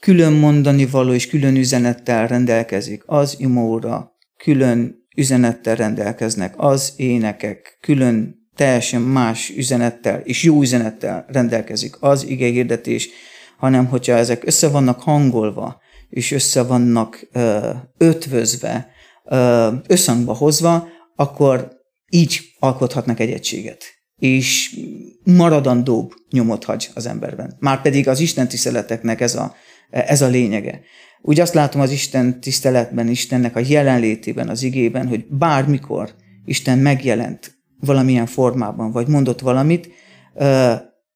külön 0.00 0.32
mondani 0.32 0.86
való 0.86 1.12
és 1.12 1.26
külön 1.26 1.56
üzenettel 1.56 2.26
rendelkezik. 2.26 3.02
Az 3.06 3.34
imóra 3.38 4.16
külön 4.36 5.06
üzenettel 5.16 5.74
rendelkeznek, 5.74 6.54
az 6.56 6.92
énekek 6.96 7.78
külön 7.80 8.37
teljesen 8.58 9.02
más 9.02 9.52
üzenettel 9.56 10.20
és 10.24 10.42
jó 10.42 10.60
üzenettel 10.62 11.24
rendelkezik 11.28 11.96
az 12.00 12.26
igehirdetés, 12.28 13.08
hanem 13.56 13.86
hogyha 13.86 14.12
ezek 14.12 14.46
össze 14.46 14.68
vannak 14.68 15.00
hangolva, 15.00 15.80
és 16.08 16.30
össze 16.30 16.62
vannak 16.62 17.28
ötvözve, 17.98 18.88
összhangba 19.86 20.34
hozva, 20.34 20.88
akkor 21.16 21.70
így 22.10 22.40
alkothatnak 22.58 23.20
egy 23.20 23.30
egységet. 23.30 23.84
És 24.16 24.80
maradandóbb 25.24 26.12
nyomot 26.30 26.64
hagy 26.64 26.90
az 26.94 27.06
emberben. 27.06 27.56
Márpedig 27.58 28.08
az 28.08 28.20
Isten 28.20 28.48
tiszteleteknek 28.48 29.20
ez 29.20 29.34
a, 29.34 29.54
ez 29.90 30.22
a 30.22 30.26
lényege. 30.26 30.80
Úgy 31.22 31.40
azt 31.40 31.54
látom 31.54 31.80
az 31.80 31.90
Isten 31.90 32.40
tiszteletben, 32.40 33.08
Istennek 33.08 33.56
a 33.56 33.62
jelenlétében, 33.66 34.48
az 34.48 34.62
igében, 34.62 35.08
hogy 35.08 35.26
bármikor 35.26 36.14
Isten 36.44 36.78
megjelent 36.78 37.57
valamilyen 37.80 38.26
formában, 38.26 38.90
vagy 38.90 39.08
mondott 39.08 39.40
valamit, 39.40 39.90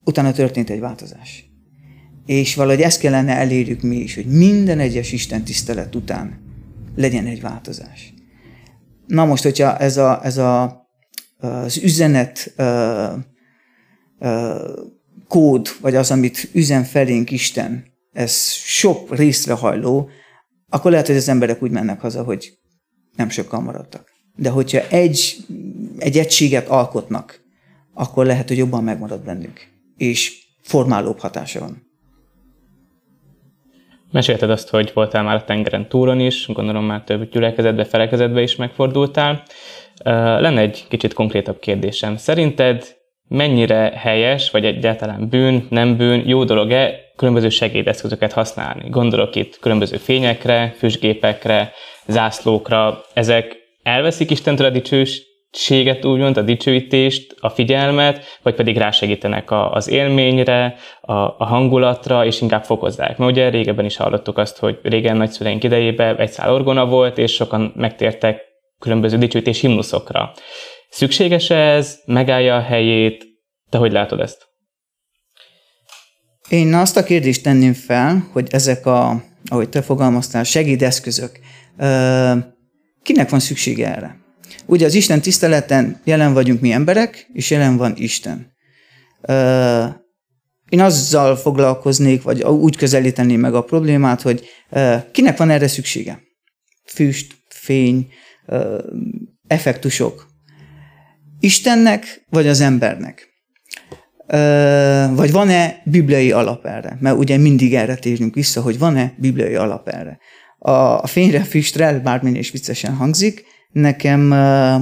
utána 0.04 0.32
történt 0.32 0.70
egy 0.70 0.80
változás. 0.80 1.50
És 2.26 2.54
valahogy 2.54 2.80
ezt 2.80 3.00
kellene 3.00 3.36
elérjük 3.36 3.82
mi 3.82 3.96
is, 3.96 4.14
hogy 4.14 4.26
minden 4.26 4.78
egyes 4.78 5.12
Isten 5.12 5.44
tisztelet 5.44 5.94
után 5.94 6.40
legyen 6.96 7.26
egy 7.26 7.40
változás. 7.40 8.14
Na 9.06 9.24
most, 9.24 9.42
hogyha 9.42 9.76
ez, 9.76 9.96
a, 9.96 10.24
ez 10.24 10.36
a, 10.36 10.86
az 11.38 11.76
üzenet 11.76 12.54
kód, 15.28 15.68
vagy 15.80 15.94
az, 15.94 16.10
amit 16.10 16.48
üzen 16.52 16.84
felénk 16.84 17.30
Isten, 17.30 17.84
ez 18.12 18.32
sok 18.52 19.16
részrehajló, 19.16 20.10
akkor 20.68 20.90
lehet, 20.90 21.06
hogy 21.06 21.16
az 21.16 21.28
emberek 21.28 21.62
úgy 21.62 21.70
mennek 21.70 22.00
haza, 22.00 22.22
hogy 22.22 22.58
nem 23.16 23.28
sokan 23.28 23.62
maradtak. 23.62 24.11
De 24.36 24.50
hogyha 24.50 24.88
egy, 24.88 25.36
egy 25.98 26.18
egységet 26.18 26.68
alkotnak, 26.68 27.40
akkor 27.94 28.26
lehet, 28.26 28.48
hogy 28.48 28.56
jobban 28.56 28.84
megmarad 28.84 29.24
bennük, 29.24 29.66
és 29.96 30.42
formálóbb 30.60 31.18
hatása 31.18 31.60
van. 31.60 31.90
Mesélted 34.10 34.50
azt, 34.50 34.68
hogy 34.68 34.90
voltál 34.94 35.22
már 35.22 35.36
a 35.36 35.44
tengeren 35.44 35.88
túron 35.88 36.20
is, 36.20 36.46
gondolom 36.52 36.84
már 36.84 37.04
több 37.04 37.30
gyülekezetbe, 37.30 37.84
felekezetbe 37.84 38.42
is 38.42 38.56
megfordultál. 38.56 39.42
Lenne 40.04 40.60
egy 40.60 40.84
kicsit 40.88 41.12
konkrétabb 41.12 41.58
kérdésem. 41.58 42.16
Szerinted 42.16 42.96
mennyire 43.28 43.92
helyes, 43.96 44.50
vagy 44.50 44.64
egyáltalán 44.64 45.28
bűn, 45.28 45.66
nem 45.70 45.96
bűn, 45.96 46.28
jó 46.28 46.44
dolog-e 46.44 46.94
különböző 47.16 47.48
segédeszközöket 47.48 48.32
használni? 48.32 48.88
Gondolok 48.88 49.36
itt 49.36 49.58
különböző 49.58 49.96
fényekre, 49.96 50.74
füstgépekre, 50.78 51.72
zászlókra. 52.06 53.04
Ezek 53.14 53.61
elveszik 53.82 54.30
Istentől 54.30 54.66
a 54.66 54.70
dicsőséget, 54.70 56.04
úgymond, 56.04 56.36
a 56.36 56.42
dicsőítést, 56.42 57.34
a 57.40 57.48
figyelmet, 57.48 58.24
vagy 58.42 58.54
pedig 58.54 58.76
rásegítenek 58.76 59.50
a, 59.50 59.72
az 59.72 59.88
élményre, 59.88 60.74
a, 61.00 61.12
a 61.12 61.44
hangulatra, 61.44 62.24
és 62.24 62.40
inkább 62.40 62.64
fokozzák. 62.64 63.16
Mert 63.16 63.30
ugye 63.30 63.48
régebben 63.48 63.84
is 63.84 63.96
hallottuk 63.96 64.38
azt, 64.38 64.58
hogy 64.58 64.78
régen 64.82 65.16
nagyszüleink 65.16 65.64
idejében 65.64 66.16
egy 66.16 66.30
szál 66.30 66.52
orgona 66.52 66.86
volt, 66.86 67.18
és 67.18 67.32
sokan 67.32 67.72
megtértek 67.76 68.40
különböző 68.78 69.18
dicsőítés 69.18 69.60
himnuszokra. 69.60 70.32
Szükséges 70.88 71.50
ez? 71.50 72.00
Megállja 72.04 72.56
a 72.56 72.60
helyét? 72.60 73.24
Te 73.70 73.78
hogy 73.78 73.92
látod 73.92 74.20
ezt? 74.20 74.50
Én 76.48 76.74
azt 76.74 76.96
a 76.96 77.02
kérdést 77.02 77.42
tenném 77.42 77.72
fel, 77.72 78.28
hogy 78.32 78.46
ezek 78.50 78.86
a, 78.86 79.22
ahogy 79.50 79.68
te 79.68 79.82
fogalmaztál, 79.82 80.44
segédeszközök, 80.44 81.40
kinek 83.02 83.30
van 83.30 83.40
szüksége 83.40 83.94
erre? 83.94 84.16
Ugye 84.66 84.86
az 84.86 84.94
Isten 84.94 85.20
tiszteleten 85.20 86.00
jelen 86.04 86.32
vagyunk 86.32 86.60
mi 86.60 86.72
emberek, 86.72 87.28
és 87.32 87.50
jelen 87.50 87.76
van 87.76 87.92
Isten. 87.96 88.52
Én 90.68 90.80
azzal 90.80 91.36
foglalkoznék, 91.36 92.22
vagy 92.22 92.42
úgy 92.42 92.76
közelíteném 92.76 93.40
meg 93.40 93.54
a 93.54 93.62
problémát, 93.62 94.22
hogy 94.22 94.48
kinek 95.12 95.36
van 95.36 95.50
erre 95.50 95.68
szüksége? 95.68 96.20
Füst, 96.84 97.34
fény, 97.48 98.08
effektusok. 99.46 100.26
Istennek, 101.40 102.24
vagy 102.30 102.46
az 102.46 102.60
embernek? 102.60 103.30
Vagy 105.16 105.32
van-e 105.32 105.82
bibliai 105.84 106.32
alap 106.32 106.66
erre? 106.66 106.96
Mert 107.00 107.16
ugye 107.16 107.36
mindig 107.36 107.74
erre 107.74 107.94
térünk 107.94 108.34
vissza, 108.34 108.60
hogy 108.60 108.78
van-e 108.78 109.14
bibliai 109.18 109.54
alap 109.54 109.88
erre. 109.88 110.18
A 110.64 111.06
fényre, 111.06 111.42
füstre, 111.42 111.98
bármilyen 111.98 112.38
is 112.38 112.50
viccesen 112.50 112.94
hangzik, 112.94 113.44
nekem 113.72 114.20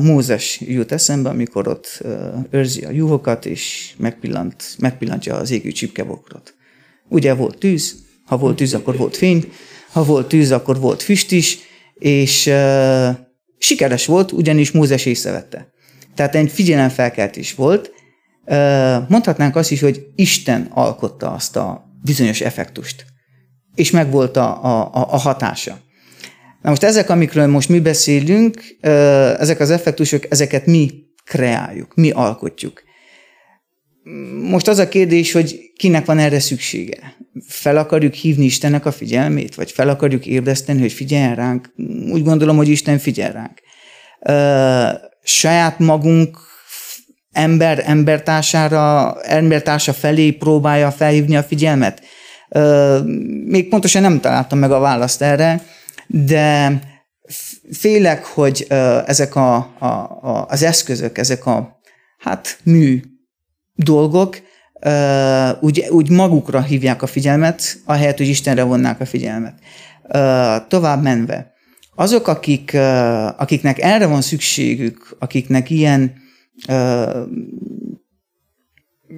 Mózes 0.02 0.60
jut 0.60 0.92
eszembe, 0.92 1.28
amikor 1.28 1.68
ott 1.68 2.02
őrzi 2.50 2.84
a 2.84 2.90
juhokat, 2.90 3.46
és 3.46 3.92
megpillant, 3.96 4.64
megpillantja 4.78 5.37
az 5.37 5.50
égő 5.50 5.70
csipkebokrot. 5.70 6.54
Ugye 7.08 7.34
volt 7.34 7.58
tűz, 7.58 7.96
ha 8.25 8.37
volt 8.37 8.56
tűz, 8.56 8.75
akkor 8.75 8.96
volt 8.96 9.16
fény, 9.16 9.52
ha 9.92 10.04
volt 10.04 10.28
tűz, 10.28 10.50
akkor 10.52 10.80
volt 10.80 11.02
füst 11.02 11.32
is, 11.32 11.58
és 11.94 12.46
uh, 12.46 13.08
sikeres 13.58 14.06
volt, 14.06 14.32
ugyanis 14.32 14.70
Mózes 14.70 15.06
észrevette. 15.06 15.72
Tehát 16.14 16.34
egy 16.34 16.50
figyelemfelkeltés 16.50 17.54
volt. 17.54 17.92
Mondhatnánk 19.08 19.56
azt 19.56 19.70
is, 19.70 19.80
hogy 19.80 20.06
Isten 20.14 20.68
alkotta 20.70 21.32
azt 21.32 21.56
a 21.56 21.84
bizonyos 22.02 22.40
effektust, 22.40 23.04
és 23.80 23.90
megvolt 23.90 24.37
a, 24.37 24.64
a, 24.64 24.90
a 24.92 25.16
hatása. 25.16 25.78
Na 26.62 26.68
most 26.68 26.82
ezek, 26.82 27.10
amikről 27.10 27.46
most 27.46 27.68
mi 27.68 27.80
beszélünk, 27.80 28.76
ezek 29.38 29.60
az 29.60 29.70
effektusok, 29.70 30.26
ezeket 30.30 30.66
mi 30.66 30.90
kreáljuk, 31.25 31.94
mi 31.94 32.10
alkotjuk. 32.10 32.82
Most 34.42 34.68
az 34.68 34.78
a 34.78 34.88
kérdés, 34.88 35.32
hogy 35.32 35.72
kinek 35.76 36.04
van 36.04 36.18
erre 36.18 36.40
szüksége. 36.40 37.16
Fel 37.46 37.76
akarjuk 37.76 38.14
hívni 38.14 38.44
Istennek 38.44 38.87
a 38.87 38.92
figyelmét, 38.92 39.54
vagy 39.54 39.70
fel 39.72 39.88
akarjuk 39.88 40.26
ébreszteni, 40.26 40.80
hogy 40.80 40.92
figyeljen 40.92 41.34
ránk. 41.34 41.72
Úgy 42.10 42.22
gondolom, 42.22 42.56
hogy 42.56 42.68
Isten 42.68 42.99
figyel 42.99 43.32
ránk 43.32 43.60
saját 45.22 45.78
magunk 45.78 46.38
ember 47.32 47.82
embertársára, 47.87 49.16
embertársa 49.22 49.92
felé 49.92 50.30
próbálja 50.30 50.90
felhívni 50.90 51.37
a 51.37 51.42
figyelmet? 51.42 52.02
Még 53.45 53.69
pontosan 53.69 54.02
nem 54.02 54.21
találtam 54.21 54.59
meg 54.59 54.71
a 54.71 54.78
választ 54.78 55.23
erre, 55.23 55.62
de 56.07 56.78
félek, 57.73 58.25
hogy 58.25 58.66
ezek 59.07 59.37
a, 59.37 59.54
a, 59.78 59.87
a, 59.87 60.47
az 60.49 60.62
eszközök, 60.62 61.19
ezek 61.19 61.47
a 61.47 61.80
hát 62.19 62.59
mű 62.62 63.00
dolgok 63.75 64.37
úgy, 65.61 65.87
úgy 65.90 66.11
magukra 66.11 66.62
hívják 66.62 67.02
a 67.02 67.07
figyelmet, 67.07 67.80
ahelyett, 67.85 68.16
hogy 68.16 68.28
Istenre 68.28 68.62
vonnák 68.62 69.00
a 69.00 69.07
figyelmet. 69.07 69.54
Tovább 70.69 71.02
menve, 71.02 71.52
azok, 71.95 72.28
akik, 72.28 72.75
akiknek 73.37 73.80
erre 73.80 74.07
van 74.07 74.23
szükségük, 74.23 75.16
akiknek 75.19 75.71
ilyen 75.71 76.14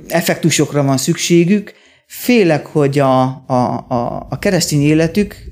effektusokra 0.09 0.83
van 0.83 0.97
szükségük, 0.97 1.73
félek, 2.13 2.67
hogy 2.67 2.99
a, 2.99 3.23
a, 3.47 3.87
a, 3.89 4.27
a 4.31 4.39
keresztény 4.39 4.83
életük 4.83 5.45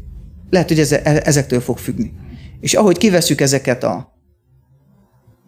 lehet, 0.50 0.69
hogy 0.69 0.79
eze, 0.79 1.02
ezektől 1.02 1.61
fog 1.61 1.79
függni. 1.79 2.12
És 2.61 2.75
ahogy 2.75 2.99
kiveszük 2.99 3.40
ezeket 3.40 3.85
a 3.85 4.14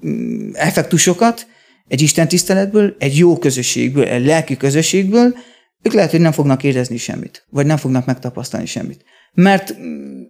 mm, 0.06 0.50
effektusokat 0.52 1.46
egy 1.88 2.02
Isten 2.02 2.28
tiszteletből, 2.28 2.96
egy 2.98 3.18
jó 3.18 3.38
közösségből, 3.38 4.04
egy 4.04 4.24
lelki 4.24 4.56
közösségből, 4.56 5.34
ők 5.82 5.92
lehet, 5.92 6.10
hogy 6.10 6.20
nem 6.20 6.32
fognak 6.32 6.62
érezni 6.62 6.96
semmit, 6.96 7.46
vagy 7.50 7.66
nem 7.66 7.76
fognak 7.76 8.06
megtapasztalni 8.06 8.66
semmit. 8.66 9.04
Mert 9.32 9.78
mm, 9.78 10.22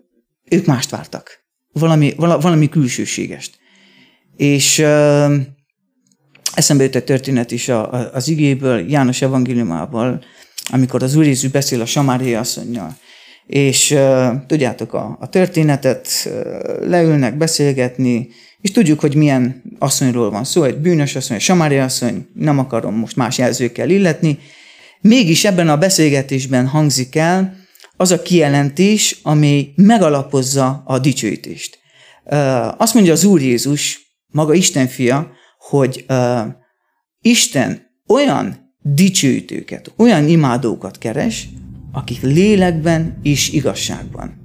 ők 0.50 0.66
mást 0.66 0.90
vártak 0.90 1.40
valami, 1.72 2.14
valami 2.16 2.68
külsőségest. 2.68 3.58
És 4.36 4.78
uh, 4.78 5.34
eszembe 6.54 6.82
jött 6.82 6.94
egy 6.94 7.04
történet 7.04 7.50
is 7.50 7.68
az 8.12 8.28
igéből, 8.28 8.90
János 8.90 9.22
evangéliumával, 9.22 10.24
amikor 10.70 11.02
az 11.02 11.16
Úr 11.16 11.24
Jézus 11.24 11.50
beszél 11.50 11.80
a 11.80 11.86
Samária 11.86 12.38
asszonynal, 12.38 12.96
és 13.46 13.90
uh, 13.90 14.26
tudjátok 14.46 14.94
a, 14.94 15.16
a 15.20 15.28
történetet, 15.28 16.08
uh, 16.26 16.88
leülnek 16.88 17.36
beszélgetni, 17.36 18.28
és 18.60 18.70
tudjuk, 18.70 19.00
hogy 19.00 19.14
milyen 19.14 19.62
asszonyról 19.78 20.30
van 20.30 20.44
szó, 20.44 20.62
egy 20.62 20.76
bűnös 20.76 21.16
asszony, 21.16 21.36
egy 21.36 21.42
samária 21.42 21.84
asszony, 21.84 22.26
nem 22.34 22.58
akarom 22.58 22.94
most 22.94 23.16
más 23.16 23.38
jelzőkkel 23.38 23.90
illetni, 23.90 24.38
mégis 25.00 25.44
ebben 25.44 25.68
a 25.68 25.78
beszélgetésben 25.78 26.66
hangzik 26.66 27.16
el 27.16 27.56
az 27.96 28.10
a 28.10 28.22
kijelentés, 28.22 29.18
ami 29.22 29.72
megalapozza 29.76 30.82
a 30.86 30.98
dicsőítést. 30.98 31.78
Uh, 32.24 32.80
azt 32.80 32.94
mondja 32.94 33.12
az 33.12 33.24
Úr 33.24 33.40
Jézus, 33.40 34.00
maga 34.26 34.54
Isten 34.54 34.88
fia, 34.88 35.30
hogy 35.58 36.04
uh, 36.08 36.40
Isten 37.20 37.90
olyan 38.08 38.61
dicsőítőket, 38.82 39.92
olyan 39.96 40.28
imádókat 40.28 40.98
keres, 40.98 41.48
akik 41.92 42.22
lélekben 42.22 43.18
és 43.22 43.52
igazságban. 43.52 44.40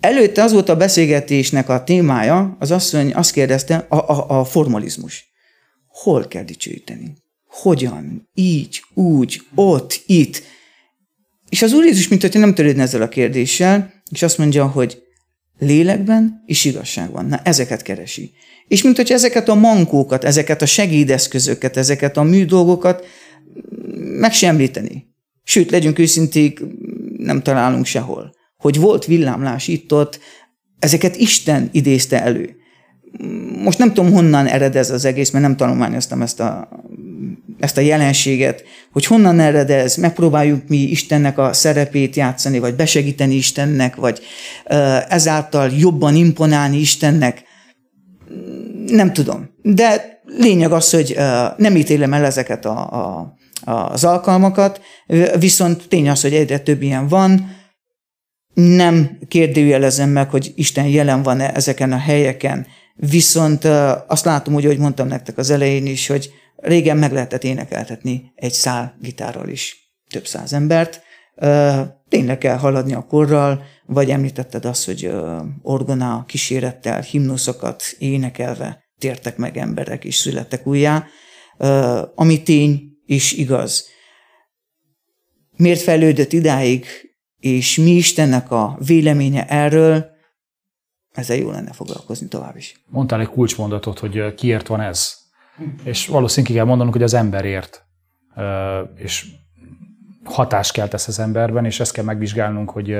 Előtte 0.00 0.42
az 0.42 0.52
volt 0.52 0.68
a 0.68 0.76
beszélgetésnek 0.76 1.68
a 1.68 1.84
témája, 1.84 2.56
az 2.60 2.70
asszony 2.70 3.14
azt 3.14 3.32
kérdezte, 3.32 3.76
a, 3.76 3.96
a, 3.96 4.40
a 4.40 4.44
formalizmus. 4.44 5.32
Hol 5.88 6.28
kell 6.28 6.42
dicsőíteni? 6.42 7.14
Hogyan? 7.46 8.28
Így, 8.34 8.82
úgy, 8.94 9.40
ott, 9.54 10.02
itt. 10.06 10.42
És 11.48 11.62
az 11.62 11.72
Úr 11.72 11.84
Jézus, 11.84 12.08
mint 12.08 12.22
hogy 12.22 12.34
nem 12.34 12.54
törődne 12.54 12.82
ezzel 12.82 13.02
a 13.02 13.08
kérdéssel, 13.08 13.92
és 14.10 14.22
azt 14.22 14.38
mondja, 14.38 14.66
hogy 14.66 15.02
lélekben 15.58 16.42
és 16.46 16.64
igazságban. 16.64 17.26
Na, 17.26 17.40
ezeket 17.42 17.82
keresi. 17.82 18.32
És 18.68 18.82
mint 18.82 18.96
hogy 18.96 19.12
ezeket 19.12 19.48
a 19.48 19.54
mankókat, 19.54 20.24
ezeket 20.24 20.62
a 20.62 20.66
segédeszközöket, 20.66 21.76
ezeket 21.76 22.16
a 22.16 22.22
műdolgokat 22.22 23.06
meg 23.96 24.32
sem 24.32 24.50
említeni. 24.50 25.12
Sőt, 25.44 25.70
legyünk 25.70 25.98
őszinték, 25.98 26.62
nem 27.16 27.42
találunk 27.42 27.86
sehol. 27.86 28.34
Hogy 28.56 28.80
volt 28.80 29.04
villámlás 29.04 29.68
itt-ott, 29.68 30.20
ezeket 30.78 31.16
Isten 31.16 31.68
idézte 31.72 32.22
elő. 32.22 32.56
Most 33.62 33.78
nem 33.78 33.92
tudom, 33.92 34.12
honnan 34.12 34.46
ered 34.46 34.76
ez 34.76 34.90
az 34.90 35.04
egész, 35.04 35.30
mert 35.30 35.44
nem 35.44 35.56
tanulmányoztam 35.56 36.22
ezt 36.22 36.40
a, 36.40 36.68
ezt 37.58 37.76
a 37.76 37.80
jelenséget, 37.80 38.64
hogy 38.92 39.06
honnan 39.06 39.40
ered 39.40 39.70
ez, 39.70 39.96
megpróbáljuk 39.96 40.68
mi 40.68 40.76
Istennek 40.76 41.38
a 41.38 41.52
szerepét 41.52 42.16
játszani, 42.16 42.58
vagy 42.58 42.74
besegíteni 42.74 43.34
Istennek, 43.34 43.96
vagy 43.96 44.20
ezáltal 45.08 45.70
jobban 45.78 46.14
imponálni 46.14 46.78
Istennek. 46.78 47.42
Nem 48.86 49.12
tudom. 49.12 49.50
De 49.62 50.20
lényeg 50.24 50.72
az, 50.72 50.90
hogy 50.90 51.16
nem 51.56 51.76
ítélem 51.76 52.12
el 52.12 52.24
ezeket 52.24 52.64
a, 52.64 52.78
a, 52.92 53.34
az 53.64 54.04
alkalmakat, 54.04 54.80
viszont 55.38 55.88
tény 55.88 56.08
az, 56.08 56.22
hogy 56.22 56.34
egyre 56.34 56.58
több 56.58 56.82
ilyen 56.82 57.08
van, 57.08 57.56
nem 58.54 59.18
kérdőjelezem 59.28 60.10
meg, 60.10 60.30
hogy 60.30 60.52
Isten 60.54 60.86
jelen 60.86 61.22
van-e 61.22 61.54
ezeken 61.54 61.92
a 61.92 61.98
helyeken, 61.98 62.66
viszont 62.94 63.64
azt 64.06 64.24
látom, 64.24 64.54
úgy, 64.54 64.64
ahogy 64.64 64.78
mondtam 64.78 65.08
nektek 65.08 65.38
az 65.38 65.50
elején 65.50 65.86
is, 65.86 66.06
hogy 66.06 66.30
régen 66.56 66.96
meg 66.96 67.12
lehetett 67.12 67.44
énekeltetni 67.44 68.32
egy 68.34 68.52
szál 68.52 68.96
gitárral 69.00 69.48
is 69.48 69.76
több 70.10 70.26
száz 70.26 70.52
embert. 70.52 71.02
Tényleg 72.08 72.38
kell 72.38 72.56
haladni 72.56 72.94
a 72.94 73.06
korral, 73.08 73.62
vagy 73.86 74.10
említetted 74.10 74.64
azt, 74.64 74.84
hogy 74.84 75.12
orgona 75.62 76.24
kísérettel, 76.26 77.00
himnuszokat 77.00 77.82
énekelve 77.98 78.84
tértek 78.98 79.36
meg 79.36 79.56
emberek 79.56 80.04
és 80.04 80.16
születtek 80.16 80.66
újjá, 80.66 81.06
ami 82.14 82.42
tény 82.42 82.82
és 83.06 83.32
igaz. 83.32 83.88
Miért 85.56 85.80
fejlődött 85.80 86.32
idáig, 86.32 86.86
és 87.38 87.76
mi 87.76 87.90
Istennek 87.90 88.50
a 88.50 88.78
véleménye 88.86 89.46
erről, 89.46 90.12
ezzel 91.12 91.36
jó 91.36 91.50
lenne 91.50 91.72
foglalkozni 91.72 92.28
tovább 92.28 92.56
is. 92.56 92.84
Mondtál 92.86 93.20
egy 93.20 93.28
kulcsmondatot, 93.28 93.98
hogy 93.98 94.34
kiért 94.34 94.66
van 94.66 94.80
ez. 94.80 95.14
És 95.84 96.06
valószínűleg 96.06 96.56
kell 96.56 96.64
mondanunk, 96.64 96.94
hogy 96.94 97.04
az 97.04 97.14
emberért. 97.14 97.84
És 98.96 99.26
hatás 100.24 100.72
kell 100.72 100.88
tesz 100.88 101.08
az 101.08 101.18
emberben, 101.18 101.64
és 101.64 101.80
ezt 101.80 101.92
kell 101.92 102.04
megvizsgálnunk, 102.04 102.70
hogy, 102.70 102.96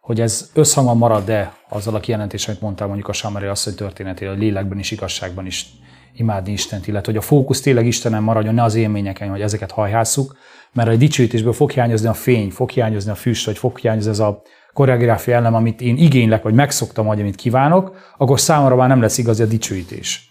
hogy 0.00 0.20
ez 0.20 0.50
összhangban 0.54 0.96
marad-e 0.96 1.54
azzal 1.68 1.94
a 1.94 2.00
kijelentéssel, 2.00 2.50
amit 2.50 2.62
mondtál 2.62 2.86
mondjuk 2.86 3.08
a 3.08 3.12
Samari 3.12 3.46
asszony 3.46 3.74
történetéről, 3.74 4.34
a 4.34 4.38
lélekben 4.38 4.78
is, 4.78 4.90
igazságban 4.90 5.46
is 5.46 5.66
imádni 6.14 6.52
Istent, 6.52 6.86
illetve 6.86 7.12
hogy 7.12 7.20
a 7.20 7.24
fókusz 7.24 7.60
tényleg 7.60 7.86
Istenem 7.86 8.22
maradjon, 8.22 8.54
ne 8.54 8.62
az 8.62 8.74
élményeken, 8.74 9.30
hogy 9.30 9.40
ezeket 9.40 9.70
hajhásszuk, 9.70 10.36
mert 10.72 10.88
a 10.88 10.96
dicsőítésből 10.96 11.52
fog 11.52 11.70
hiányozni 11.70 12.08
a 12.08 12.12
fény, 12.12 12.50
fog 12.50 12.70
hiányozni 12.70 13.10
a 13.10 13.14
füst, 13.14 13.46
vagy 13.46 13.58
fog 13.58 13.78
hiányozni 13.78 14.10
ez 14.10 14.18
a 14.18 14.42
koreográfia 14.72 15.34
elem, 15.34 15.54
amit 15.54 15.80
én 15.80 15.96
igénylek, 15.96 16.42
vagy 16.42 16.54
megszoktam, 16.54 17.06
vagy 17.06 17.20
amit 17.20 17.34
kívánok, 17.34 18.14
akkor 18.18 18.40
számomra 18.40 18.76
már 18.76 18.88
nem 18.88 19.00
lesz 19.00 19.18
igazi 19.18 19.42
a 19.42 19.46
dicsőítés. 19.46 20.30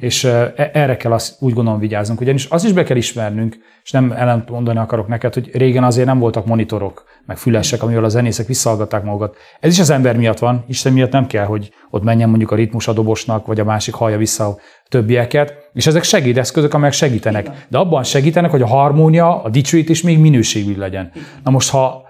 És 0.00 0.24
e, 0.24 0.52
erre 0.72 0.96
kell 0.96 1.12
azt 1.12 1.42
úgy 1.42 1.52
gondolom 1.52 1.80
vigyáznunk, 1.80 2.20
ugyanis 2.20 2.44
azt 2.44 2.64
is 2.64 2.72
be 2.72 2.82
kell 2.82 2.96
ismernünk, 2.96 3.56
és 3.84 3.90
nem 3.90 4.12
ellent 4.12 4.50
mondani 4.50 4.78
akarok 4.78 5.08
neked, 5.08 5.34
hogy 5.34 5.56
régen 5.56 5.84
azért 5.84 6.06
nem 6.06 6.18
voltak 6.18 6.46
monitorok, 6.46 7.04
meg 7.26 7.36
fülesek, 7.36 7.82
amivel 7.82 8.04
a 8.04 8.08
zenészek 8.08 8.46
visszahallgatták 8.46 9.04
magukat. 9.04 9.36
Ez 9.60 9.72
is 9.72 9.78
az 9.78 9.90
ember 9.90 10.16
miatt 10.16 10.38
van, 10.38 10.64
Isten 10.68 10.92
miatt 10.92 11.12
nem 11.12 11.26
kell, 11.26 11.44
hogy 11.44 11.72
ott 11.90 12.02
menjen 12.02 12.28
mondjuk 12.28 12.50
a 12.50 12.54
ritmus 12.54 12.88
a 12.88 12.92
dobosnak, 12.92 13.46
vagy 13.46 13.60
a 13.60 13.64
másik 13.64 13.94
hallja 13.94 14.18
vissza 14.18 14.46
a 14.46 14.56
többieket, 14.88 15.54
és 15.72 15.86
ezek 15.86 16.02
segédeszközök, 16.02 16.74
amelyek 16.74 16.94
segítenek. 16.94 17.66
De 17.68 17.78
abban 17.78 18.02
segítenek, 18.02 18.50
hogy 18.50 18.62
a 18.62 18.66
harmónia, 18.66 19.42
a 19.42 19.48
dicsőítés 19.48 20.02
még 20.02 20.18
minőségű 20.18 20.76
legyen. 20.76 21.10
Na 21.44 21.50
most, 21.50 21.70
ha 21.70 22.02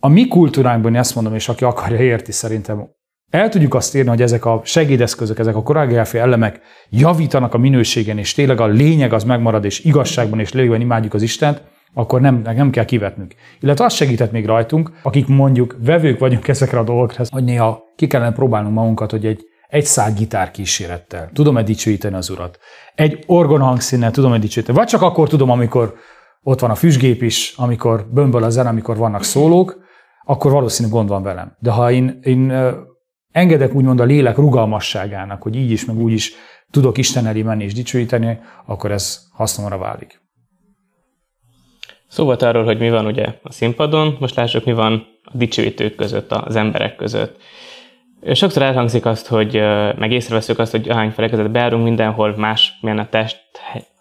a 0.00 0.08
mi 0.08 0.28
kultúránkban, 0.28 0.96
ezt 0.96 1.14
mondom, 1.14 1.34
és 1.34 1.48
aki 1.48 1.64
akarja 1.64 1.98
érti, 1.98 2.32
szerintem 2.32 2.88
el 3.30 3.48
tudjuk 3.48 3.74
azt 3.74 3.94
érni, 3.94 4.08
hogy 4.08 4.22
ezek 4.22 4.44
a 4.44 4.60
segédeszközök, 4.64 5.38
ezek 5.38 5.56
a 5.56 5.62
koreográfia 5.62 6.20
elemek 6.20 6.60
javítanak 6.90 7.54
a 7.54 7.58
minőségen, 7.58 8.18
és 8.18 8.34
tényleg 8.34 8.60
a 8.60 8.66
lényeg 8.66 9.12
az 9.12 9.24
megmarad, 9.24 9.64
és 9.64 9.84
igazságban 9.84 10.40
és 10.40 10.52
lélekben 10.52 10.80
imádjuk 10.80 11.14
az 11.14 11.22
Istent, 11.22 11.62
akkor 11.94 12.20
nem, 12.20 12.40
nem 12.44 12.70
kell 12.70 12.84
kivetnünk. 12.84 13.34
Illetve 13.60 13.84
az 13.84 13.92
segített 13.92 14.32
még 14.32 14.46
rajtunk, 14.46 14.90
akik 15.02 15.26
mondjuk 15.26 15.76
vevők 15.84 16.18
vagyunk 16.18 16.48
ezekre 16.48 16.78
a 16.78 16.84
dolgokra, 16.84 17.24
hogy 17.28 17.44
néha 17.44 17.82
ki 17.96 18.06
kellene 18.06 18.32
próbálnunk 18.32 18.74
magunkat, 18.74 19.10
hogy 19.10 19.26
egy 19.26 19.44
egy 19.68 19.84
szál 19.84 20.12
gitár 20.12 20.50
kísérettel 20.50 21.30
tudom-e 21.32 21.62
dicsőíteni 21.62 22.14
az 22.14 22.30
urat. 22.30 22.58
Egy 22.94 23.24
orgon 23.26 23.60
hangszínnel 23.60 24.10
tudom-e 24.10 24.38
dicsőíteni. 24.38 24.78
Vagy 24.78 24.86
csak 24.86 25.02
akkor 25.02 25.28
tudom, 25.28 25.50
amikor 25.50 25.94
ott 26.42 26.60
van 26.60 26.70
a 26.70 26.74
füstgép 26.74 27.22
is, 27.22 27.54
amikor 27.56 28.06
bömböl 28.12 28.42
a 28.42 28.50
zene, 28.50 28.68
amikor 28.68 28.96
vannak 28.96 29.22
szólók, 29.22 29.78
akkor 30.24 30.52
valószínűleg 30.52 30.96
gond 30.96 31.08
van 31.08 31.22
velem. 31.22 31.56
De 31.58 31.70
ha 31.70 31.90
én, 31.90 32.18
én 32.22 32.52
engedek 33.30 33.74
úgymond 33.74 34.00
a 34.00 34.04
lélek 34.04 34.36
rugalmasságának, 34.36 35.42
hogy 35.42 35.56
így 35.56 35.70
is, 35.70 35.84
meg 35.84 35.96
úgy 35.96 36.12
is 36.12 36.32
tudok 36.70 36.98
Isten 36.98 37.26
elé 37.26 37.42
menni 37.42 37.64
és 37.64 37.74
dicsőíteni, 37.74 38.38
akkor 38.66 38.92
ez 38.92 39.20
hasznomra 39.32 39.78
válik. 39.78 40.23
Szóval 42.14 42.36
arról, 42.36 42.64
hogy 42.64 42.78
mi 42.78 42.90
van 42.90 43.06
ugye 43.06 43.26
a 43.42 43.52
színpadon, 43.52 44.16
most 44.20 44.34
lássuk, 44.34 44.64
mi 44.64 44.72
van 44.72 45.06
a 45.24 45.30
dicsőítők 45.32 45.94
között, 45.94 46.32
az 46.32 46.56
emberek 46.56 46.96
között. 46.96 47.36
Sokszor 48.32 48.62
elhangzik 48.62 49.06
azt, 49.06 49.26
hogy 49.26 49.54
meg 49.98 50.12
észreveszünk 50.12 50.58
azt, 50.58 50.70
hogy 50.70 50.88
ahány 50.88 51.10
felekezet 51.10 51.50
beárunk 51.50 51.84
mindenhol, 51.84 52.34
más 52.36 52.72
milyen 52.80 52.98
a 52.98 53.08
test, 53.08 53.40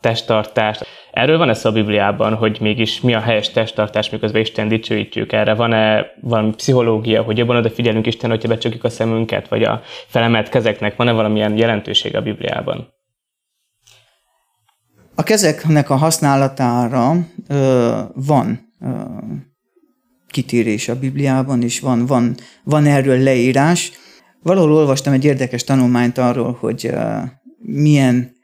testtartás. 0.01 0.79
Erről 1.11 1.37
van 1.37 1.49
ez 1.49 1.65
a 1.65 1.71
Bibliában, 1.71 2.33
hogy 2.33 2.57
mégis 2.61 3.01
mi 3.01 3.13
a 3.13 3.19
helyes 3.19 3.51
testtartás, 3.51 4.09
miközben 4.09 4.41
Isten 4.41 4.67
dicsőítjük 4.67 5.31
erre? 5.31 5.53
Van-e 5.53 6.05
valami 6.21 6.49
pszichológia, 6.49 7.21
hogy 7.21 7.37
jobban 7.37 7.55
odafigyelünk 7.55 8.05
Isten, 8.05 8.29
hogyha 8.29 8.47
becsukjuk 8.47 8.83
a 8.83 8.89
szemünket, 8.89 9.47
vagy 9.47 9.63
a 9.63 9.81
felemelt 10.07 10.49
kezeknek? 10.49 10.95
Van-e 10.95 11.11
valamilyen 11.11 11.57
jelentőség 11.57 12.15
a 12.15 12.21
Bibliában? 12.21 12.93
A 15.15 15.23
kezeknek 15.23 15.89
a 15.89 15.95
használatára 15.95 17.11
ö, 17.47 17.99
van 18.15 18.73
ö, 18.81 18.87
kitérés 20.33 20.89
a 20.89 20.99
Bibliában, 20.99 21.61
és 21.61 21.79
van, 21.79 22.05
van, 22.05 22.35
van 22.63 22.85
erről 22.85 23.17
leírás. 23.17 23.91
Valahol 24.43 24.71
olvastam 24.71 25.13
egy 25.13 25.25
érdekes 25.25 25.63
tanulmányt 25.63 26.17
arról, 26.17 26.57
hogy 26.59 26.89
uh, 26.93 27.21
milyen 27.57 28.35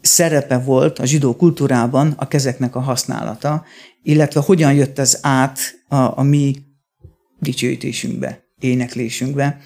szerepe 0.00 0.58
volt 0.58 0.98
a 0.98 1.06
zsidó 1.06 1.36
kultúrában 1.36 2.14
a 2.16 2.28
kezeknek 2.28 2.76
a 2.76 2.80
használata, 2.80 3.64
illetve 4.02 4.40
hogyan 4.40 4.74
jött 4.74 4.98
ez 4.98 5.18
át 5.22 5.58
a, 5.88 6.18
a 6.18 6.22
mi 6.22 6.56
dicsőítésünkbe, 7.38 8.42
éneklésünkbe. 8.60 9.60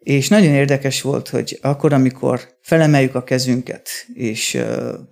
És 0.00 0.28
nagyon 0.28 0.52
érdekes 0.52 1.02
volt, 1.02 1.28
hogy 1.28 1.58
akkor, 1.62 1.92
amikor 1.92 2.40
felemeljük 2.62 3.14
a 3.14 3.24
kezünket, 3.24 3.88
és 4.14 4.58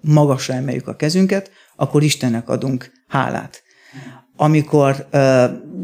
magasra 0.01 0.55
emeljük 0.55 0.88
a 0.88 0.96
kezünket, 0.96 1.51
akkor 1.77 2.03
Istennek 2.03 2.48
adunk 2.48 2.90
hálát 3.07 3.62
amikor 4.40 5.09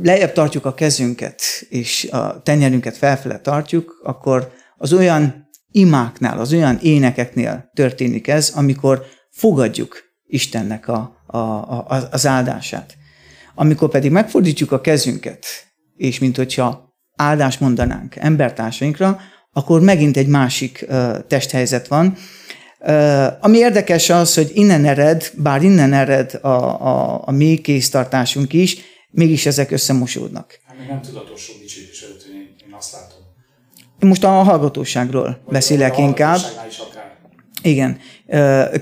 lejjebb 0.02 0.32
tartjuk 0.32 0.64
a 0.64 0.74
kezünket, 0.74 1.42
és 1.68 2.08
a 2.10 2.42
tenyerünket 2.42 2.96
felfele 2.96 3.38
tartjuk, 3.38 4.00
akkor 4.02 4.52
az 4.76 4.92
olyan 4.92 5.48
imáknál, 5.70 6.38
az 6.38 6.52
olyan 6.52 6.78
énekeknél 6.82 7.70
történik 7.74 8.28
ez, 8.28 8.52
amikor 8.54 9.04
fogadjuk 9.30 10.02
Istennek 10.26 10.88
a, 10.88 11.22
a, 11.26 11.38
a, 11.38 12.08
az 12.10 12.26
áldását. 12.26 12.96
Amikor 13.54 13.90
pedig 13.90 14.10
megfordítjuk 14.10 14.72
a 14.72 14.80
kezünket, 14.80 15.46
és 15.96 16.18
mint 16.18 16.36
hogyha 16.36 16.93
áldást 17.16 17.60
mondanánk 17.60 18.16
embertársainkra, 18.16 19.20
akkor 19.52 19.80
megint 19.80 20.16
egy 20.16 20.26
másik 20.26 20.86
uh, 20.88 21.18
testhelyzet 21.28 21.88
van. 21.88 22.16
Uh, 22.80 23.26
ami 23.40 23.58
érdekes 23.58 24.10
az, 24.10 24.34
hogy 24.34 24.50
innen 24.54 24.84
ered, 24.84 25.30
bár 25.34 25.62
innen 25.62 25.92
ered 25.92 26.38
a, 26.42 26.48
a, 26.48 27.22
a 27.26 27.30
mi 27.30 27.56
kéztartásunk 27.56 28.52
is, 28.52 28.76
mégis 29.10 29.46
ezek 29.46 29.70
összemosódnak. 29.70 30.60
Hát 30.66 30.78
még 30.78 30.88
nem 30.88 31.00
tudatos 31.00 31.50
dicsőítés 31.60 32.02
előtt, 32.02 32.26
én, 32.32 32.54
én 32.66 32.74
azt 32.78 32.92
látom. 32.92 33.22
Most 34.08 34.24
a 34.24 34.28
hallgatóságról 34.28 35.40
Vagy 35.44 35.52
beszélek 35.52 35.96
a 35.96 36.00
inkább. 36.00 36.36
Is 36.68 36.78
akár. 36.78 37.16
Igen. 37.62 37.98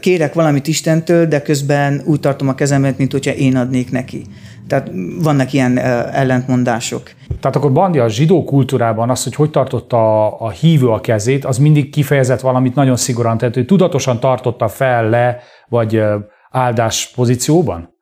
Kérek 0.01 0.35
valamit 0.35 0.66
Istentől, 0.66 1.27
de 1.27 1.42
közben 1.42 2.03
úgy 2.05 2.21
tartom 2.21 2.49
a 2.49 2.55
kezemet, 2.55 2.99
mint 2.99 3.12
hogyha 3.12 3.33
én 3.33 3.57
adnék 3.57 3.90
neki. 3.90 4.27
Tehát 4.73 4.91
vannak 5.23 5.53
ilyen 5.53 5.79
ellentmondások. 5.79 7.11
Tehát 7.41 7.57
akkor 7.57 7.73
Bandi 7.73 7.99
a 7.99 8.09
zsidó 8.09 8.45
kultúrában 8.45 9.11
az, 9.11 9.23
hogy 9.23 9.35
hogy 9.35 9.51
tartotta 9.51 10.27
a, 10.27 10.41
a 10.41 10.51
hívő 10.51 10.89
a 10.89 11.01
kezét, 11.01 11.45
az 11.45 11.59
mindig 11.59 11.91
kifejezett 11.91 12.41
valamit 12.41 12.75
nagyon 12.75 12.97
szigorúan, 12.97 13.39
tehát 13.39 13.55
hogy 13.55 13.67
tudatosan 13.67 14.21
tartotta 14.21 14.69
fel 14.69 15.09
le, 15.09 15.39
vagy 15.69 16.03
áldás 16.51 17.13
pozícióban? 17.15 17.95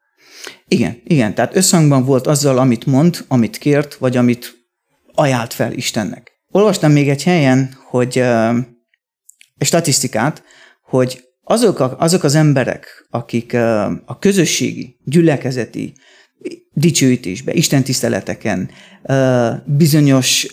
Igen, 0.68 1.00
igen. 1.04 1.34
Tehát 1.34 1.56
összhangban 1.56 2.04
volt 2.04 2.26
azzal, 2.26 2.58
amit 2.58 2.86
mond, 2.86 3.18
amit 3.28 3.56
kért, 3.56 3.94
vagy 3.94 4.16
amit 4.16 4.54
ajánlt 5.14 5.52
fel 5.52 5.72
Istennek. 5.72 6.30
Olvastam 6.50 6.92
még 6.92 7.08
egy 7.08 7.22
helyen, 7.22 7.70
hogy 7.88 8.18
egy 9.58 9.66
statisztikát, 9.66 10.42
hogy 10.82 11.24
azok, 11.44 11.80
a, 11.80 11.96
azok 11.98 12.22
az 12.22 12.34
emberek, 12.34 13.06
akik 13.10 13.54
a 14.04 14.18
közösségi, 14.18 14.96
gyülekezeti 15.04 15.94
dicsőítésbe, 16.74 17.52
Isten 17.52 17.82
tiszteleteken 17.82 18.70
bizonyos 19.64 20.46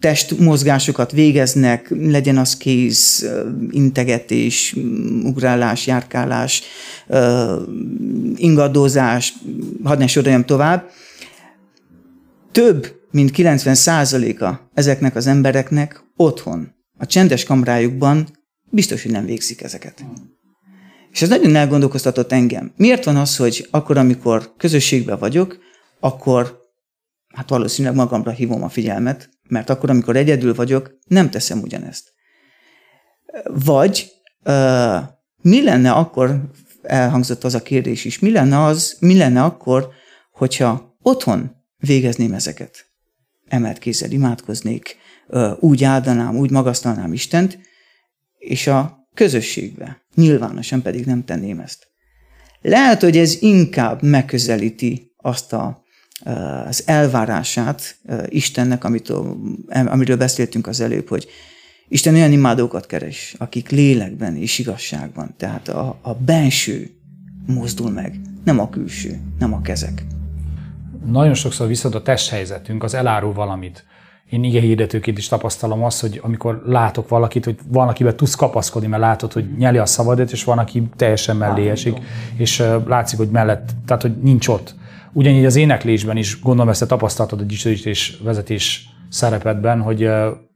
testmozgásokat 0.00 1.12
végeznek, 1.12 1.86
legyen 1.90 2.38
az 2.38 2.56
kéz, 2.56 3.30
integetés, 3.70 4.76
ugrálás, 5.22 5.86
járkálás, 5.86 6.62
ingadozás, 8.36 9.34
hadd 9.82 9.98
ne 9.98 10.06
soroljam 10.06 10.44
tovább. 10.44 10.90
Több, 12.52 13.00
mint 13.10 13.30
90%-a 13.36 14.70
ezeknek 14.74 15.16
az 15.16 15.26
embereknek 15.26 16.04
otthon, 16.16 16.74
a 16.98 17.06
csendes 17.06 17.44
kamrájukban 17.44 18.28
biztos, 18.70 19.02
hogy 19.02 19.12
nem 19.12 19.24
végzik 19.24 19.62
ezeket. 19.62 20.04
És 21.14 21.22
ez 21.22 21.28
nagyon 21.28 21.56
elgondolkoztatott 21.56 22.32
engem. 22.32 22.72
Miért 22.76 23.04
van 23.04 23.16
az, 23.16 23.36
hogy 23.36 23.68
akkor, 23.70 23.96
amikor 23.96 24.54
közösségben 24.56 25.18
vagyok, 25.18 25.58
akkor 26.00 26.60
hát 27.34 27.48
valószínűleg 27.48 27.96
magamra 27.96 28.30
hívom 28.30 28.62
a 28.62 28.68
figyelmet, 28.68 29.30
mert 29.48 29.70
akkor, 29.70 29.90
amikor 29.90 30.16
egyedül 30.16 30.54
vagyok, 30.54 30.98
nem 31.06 31.30
teszem 31.30 31.60
ugyanezt. 31.60 32.12
Vagy 33.44 34.10
uh, 34.44 34.96
mi 35.42 35.62
lenne 35.62 35.90
akkor, 35.92 36.40
elhangzott 36.82 37.44
az 37.44 37.54
a 37.54 37.62
kérdés 37.62 38.04
is, 38.04 38.18
mi 38.18 38.30
lenne 38.30 38.64
az, 38.64 38.96
mi 39.00 39.16
lenne 39.16 39.42
akkor, 39.42 39.88
hogyha 40.32 40.96
otthon 41.02 41.50
végezném 41.76 42.32
ezeket? 42.32 42.86
Emelt 43.48 43.78
kézzel 43.78 44.10
imádkoznék, 44.10 44.96
úgy 45.58 45.84
áldanám, 45.84 46.36
úgy 46.36 46.50
magasztalnám 46.50 47.12
Istent, 47.12 47.58
és 48.38 48.66
a 48.66 49.08
közösségbe, 49.14 50.03
nyilvánosan 50.14 50.82
pedig 50.82 51.04
nem 51.04 51.24
tenném 51.24 51.60
ezt. 51.60 51.86
Lehet, 52.60 53.00
hogy 53.00 53.16
ez 53.16 53.36
inkább 53.40 54.02
megközelíti 54.02 55.12
azt 55.16 55.52
a 55.52 55.82
az 56.66 56.82
elvárását 56.86 57.96
Istennek, 58.28 58.84
amitől, 58.84 59.36
amiről 59.68 60.16
beszéltünk 60.16 60.66
az 60.66 60.80
előbb, 60.80 61.08
hogy 61.08 61.26
Isten 61.88 62.14
olyan 62.14 62.32
imádókat 62.32 62.86
keres, 62.86 63.34
akik 63.38 63.68
lélekben 63.68 64.36
és 64.36 64.58
igazságban, 64.58 65.34
tehát 65.36 65.68
a, 65.68 65.98
a 66.02 66.14
benső 66.14 66.90
mozdul 67.46 67.90
meg, 67.90 68.20
nem 68.44 68.58
a 68.58 68.70
külső, 68.70 69.20
nem 69.38 69.52
a 69.52 69.60
kezek. 69.60 70.04
Nagyon 71.06 71.34
sokszor 71.34 71.66
viszont 71.66 71.94
a 71.94 72.02
testhelyzetünk 72.02 72.82
az 72.82 72.94
elárul 72.94 73.32
valamit. 73.32 73.84
Én 74.30 74.44
ige 74.44 74.60
hirdetőként 74.60 75.18
is 75.18 75.28
tapasztalom 75.28 75.84
azt, 75.84 76.00
hogy 76.00 76.20
amikor 76.22 76.62
látok 76.66 77.08
valakit, 77.08 77.44
hogy 77.44 77.56
valakiben 77.68 78.16
tudsz 78.16 78.34
kapaszkodni, 78.34 78.88
mert 78.88 79.02
látod, 79.02 79.32
hogy 79.32 79.56
nyeli 79.58 79.78
a 79.78 79.86
szabadet, 79.86 80.32
és 80.32 80.44
van, 80.44 80.58
aki 80.58 80.82
teljesen 80.96 81.36
mellé 81.36 81.68
esik, 81.68 81.98
és 82.36 82.62
látszik, 82.86 83.18
hogy 83.18 83.30
mellett, 83.30 83.70
tehát 83.86 84.02
hogy 84.02 84.16
nincs 84.22 84.48
ott 84.48 84.74
Ugyanígy 85.16 85.44
az 85.44 85.56
éneklésben 85.56 86.16
is 86.16 86.40
gondolom 86.40 86.70
ezt 86.70 86.82
a 86.82 86.86
tapasztalatod 86.86 87.40
a 87.40 87.44
dicsőítés 87.44 88.18
vezetés 88.22 88.88
szerepedben, 89.08 89.80
hogy 89.80 90.10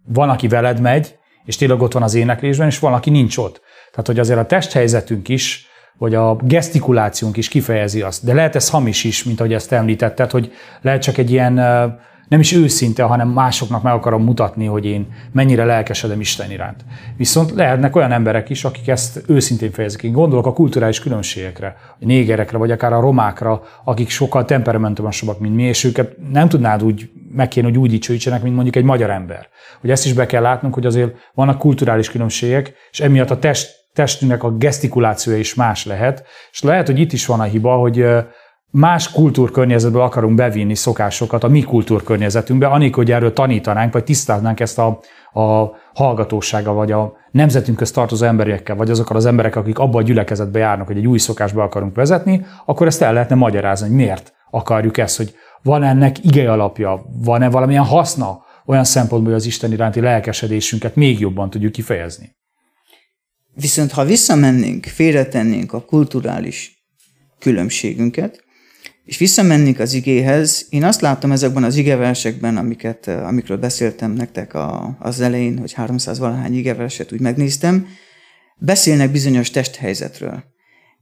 van, 0.05 0.29
aki 0.29 0.49
veled 0.49 0.81
megy, 0.81 1.19
és 1.45 1.57
tényleg 1.57 1.81
ott 1.81 1.93
van 1.93 2.03
az 2.03 2.15
éneklésben, 2.15 2.67
és 2.67 2.79
van, 2.79 2.93
aki 2.93 3.11
nincs 3.11 3.37
ott. 3.37 3.61
Tehát, 3.91 4.07
hogy 4.07 4.19
azért 4.19 4.39
a 4.39 4.47
testhelyzetünk 4.47 5.29
is, 5.29 5.67
vagy 5.99 6.15
a 6.15 6.37
gesztikulációnk 6.37 7.37
is 7.37 7.49
kifejezi 7.49 8.03
azt. 8.03 8.25
De 8.25 8.35
lehet 8.35 8.55
ez 8.55 8.71
hamis 8.71 9.05
is, 9.05 9.25
mint 9.25 9.41
ahogy 9.41 9.53
ezt 9.53 9.73
említetted, 9.73 10.31
hogy 10.31 10.53
lehet 10.81 11.03
csak 11.03 11.19
egy 11.19 11.31
ilyen 11.31 11.55
nem 12.29 12.41
is 12.41 12.53
őszinte, 12.53 13.03
hanem 13.03 13.29
másoknak 13.29 13.83
meg 13.83 13.93
akarom 13.93 14.25
mutatni, 14.25 14.67
hogy 14.67 14.85
én 14.85 15.07
mennyire 15.33 15.65
lelkesedem 15.65 16.21
Isten 16.21 16.51
iránt. 16.51 16.85
Viszont 17.17 17.51
lehetnek 17.51 17.97
olyan 17.97 18.13
emberek 18.13 18.51
is, 18.51 18.65
akik 18.65 18.89
ezt 18.89 19.23
őszintén 19.27 19.71
fejezik. 19.71 20.03
Én 20.03 20.13
gondolok 20.13 20.47
a 20.47 20.53
kulturális 20.53 21.01
különbségekre, 21.01 21.77
a 22.01 22.05
négerekre, 22.05 22.59
vagy 22.59 22.71
akár 22.71 22.93
a 22.93 23.01
romákra, 23.01 23.63
akik 23.85 24.09
sokkal 24.09 24.45
temperamentumosabbak, 24.45 25.39
mint 25.39 25.55
mi, 25.55 25.63
és 25.63 25.85
őket 25.85 26.17
nem 26.33 26.49
tudnád 26.49 26.83
úgy 26.83 27.11
meg 27.33 27.49
kéne, 27.49 27.67
hogy 27.67 27.79
úgy 27.79 27.91
dicsőítsenek, 27.91 28.43
mint 28.43 28.55
mondjuk 28.55 28.77
egy 28.77 28.85
magyar 28.85 29.11
ember. 29.11 29.49
Hogy 29.81 29.91
ezt 29.91 30.07
is 30.07 30.13
be 30.13 30.27
kell 30.27 30.43
látnunk, 30.43 30.75
hogy 30.75 30.87
azért 30.87 31.15
vannak 31.35 31.59
kulturális 31.59 32.11
különbségek, 32.11 32.73
és 32.91 33.01
emiatt 33.01 33.31
a 33.31 33.39
test, 33.39 33.77
testünknek 33.93 34.43
a 34.43 34.57
gesztikulációja 34.57 35.39
is 35.39 35.55
más 35.55 35.87
lehet. 35.87 36.25
És 36.51 36.63
lehet, 36.63 36.87
hogy 36.87 36.99
itt 36.99 37.13
is 37.13 37.27
van 37.27 37.41
a 37.41 37.45
hiba, 37.45 37.77
hogy 37.77 38.05
más 38.71 39.13
kultúrkörnyezetből 39.13 40.03
akarunk 40.03 40.35
bevinni 40.35 40.75
szokásokat 40.75 41.45
a 41.45 41.49
mi 41.49 41.63
kultúrkörnyezetünkbe, 41.63 42.67
anélkül, 42.67 43.03
hogy 43.03 43.13
erről 43.13 43.33
tanítanánk, 43.33 43.93
vagy 43.93 44.05
tisztáznánk 44.05 44.61
ezt 44.61 44.79
a, 44.79 45.01
a 45.41 45.71
hallgatósággal, 45.95 46.75
vagy 46.75 46.93
a 46.93 47.13
nemzetünkhöz 47.31 47.91
tartozó 47.91 48.27
emberekkel, 48.27 48.77
vagy 48.77 48.91
azokkal 48.91 49.17
az 49.17 49.27
emberek, 49.27 49.57
akik 49.57 49.79
abba 49.79 49.99
a 49.99 50.03
gyülekezetbe 50.03 50.59
járnak, 50.59 50.87
hogy 50.87 50.97
egy 50.97 51.07
új 51.07 51.19
szokásba 51.19 51.63
akarunk 51.63 51.95
vezetni, 51.95 52.47
akkor 52.65 52.87
ezt 52.87 53.03
el 53.03 53.13
lehetne 53.13 53.35
magyarázni, 53.35 53.87
hogy 53.87 53.97
miért 53.97 54.33
akarjuk 54.51 54.99
ezt, 54.99 55.17
hogy 55.17 55.35
van 55.63 55.83
ennek 55.83 56.25
ige 56.25 56.53
alapja, 56.53 57.03
van-e 57.25 57.51
valamilyen 57.51 57.85
haszna 57.85 58.47
olyan 58.67 58.85
szempontból, 58.85 59.33
hogy 59.33 59.41
az 59.41 59.47
Isten 59.47 59.73
iránti 59.73 60.01
lelkesedésünket 60.01 60.95
még 60.95 61.21
jobban 61.21 61.51
tudjuk 61.51 61.73
kifejezni. 61.73 62.37
Viszont 63.55 63.93
ha 63.93 64.05
visszamennénk, 64.05 64.85
félretennénk 64.85 65.73
a 65.73 65.85
kulturális 65.85 66.87
különbségünket, 67.39 68.47
és 69.09 69.19
visszamennék 69.19 69.79
az 69.79 69.93
igéhez, 69.93 70.67
én 70.71 70.85
azt 70.85 71.01
láttam 71.01 71.33
ezekben 71.33 71.65
az 71.65 71.77
igeversekben, 71.77 72.57
amiket, 72.57 73.07
amikről 73.07 73.57
beszéltem 73.57 74.13
nektek 74.13 74.55
a, 74.55 74.97
az 74.99 75.21
elején, 75.21 75.59
hogy 75.59 75.73
300 75.73 76.19
valahány 76.19 76.55
igeverset 76.55 77.13
úgy 77.13 77.21
megnéztem, 77.21 77.87
beszélnek 78.59 79.11
bizonyos 79.11 79.51
testhelyzetről. 79.51 80.45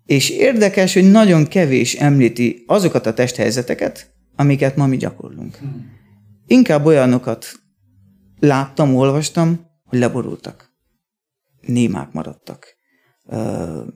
És 0.05 0.31
érdekes, 0.31 0.95
hogy 0.95 1.11
nagyon 1.11 1.47
kevés 1.47 1.95
említi 1.95 2.65
azokat 2.67 3.07
a 3.07 3.15
testhelyzeteket, 3.15 4.11
amiket 4.37 4.77
ma 4.77 4.87
mi 4.87 4.97
gyakorlunk. 4.97 5.59
Inkább 6.47 6.85
olyanokat 6.85 7.47
láttam, 8.39 8.95
olvastam, 8.95 9.61
hogy 9.85 9.99
leborultak. 9.99 10.71
Némák 11.61 12.13
maradtak. 12.13 12.77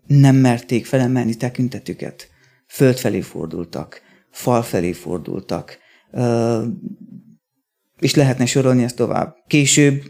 Nem 0.06 0.36
merték 0.36 0.86
felemelni 0.86 1.34
tekintetüket 1.34 2.28
föld 2.70 2.96
felé 2.96 3.20
fordultak, 3.20 4.00
fal 4.30 4.62
felé 4.62 4.92
fordultak, 4.92 5.78
és 7.98 8.14
lehetne 8.14 8.46
sorolni 8.46 8.82
ezt 8.82 8.96
tovább. 8.96 9.36
Később 9.46 10.02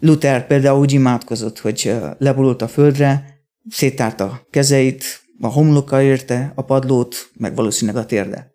Luther 0.00 0.46
például 0.46 0.78
úgy 0.78 0.92
imádkozott, 0.92 1.58
hogy 1.58 1.94
leborult 2.18 2.62
a 2.62 2.68
földre, 2.68 3.24
széttárta 3.68 4.24
a 4.24 4.46
kezeit, 4.50 5.04
a 5.40 5.46
homloka 5.46 6.02
érte 6.02 6.52
a 6.54 6.62
padlót, 6.62 7.30
meg 7.38 7.54
valószínűleg 7.54 8.02
a 8.02 8.06
térde. 8.06 8.52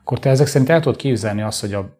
Akkor 0.00 0.18
te 0.18 0.30
ezek 0.30 0.46
szerint 0.46 0.70
el 0.70 0.80
tudod 0.80 0.98
képzelni 0.98 1.42
azt, 1.42 1.60
hogy 1.60 1.74
a 1.74 1.99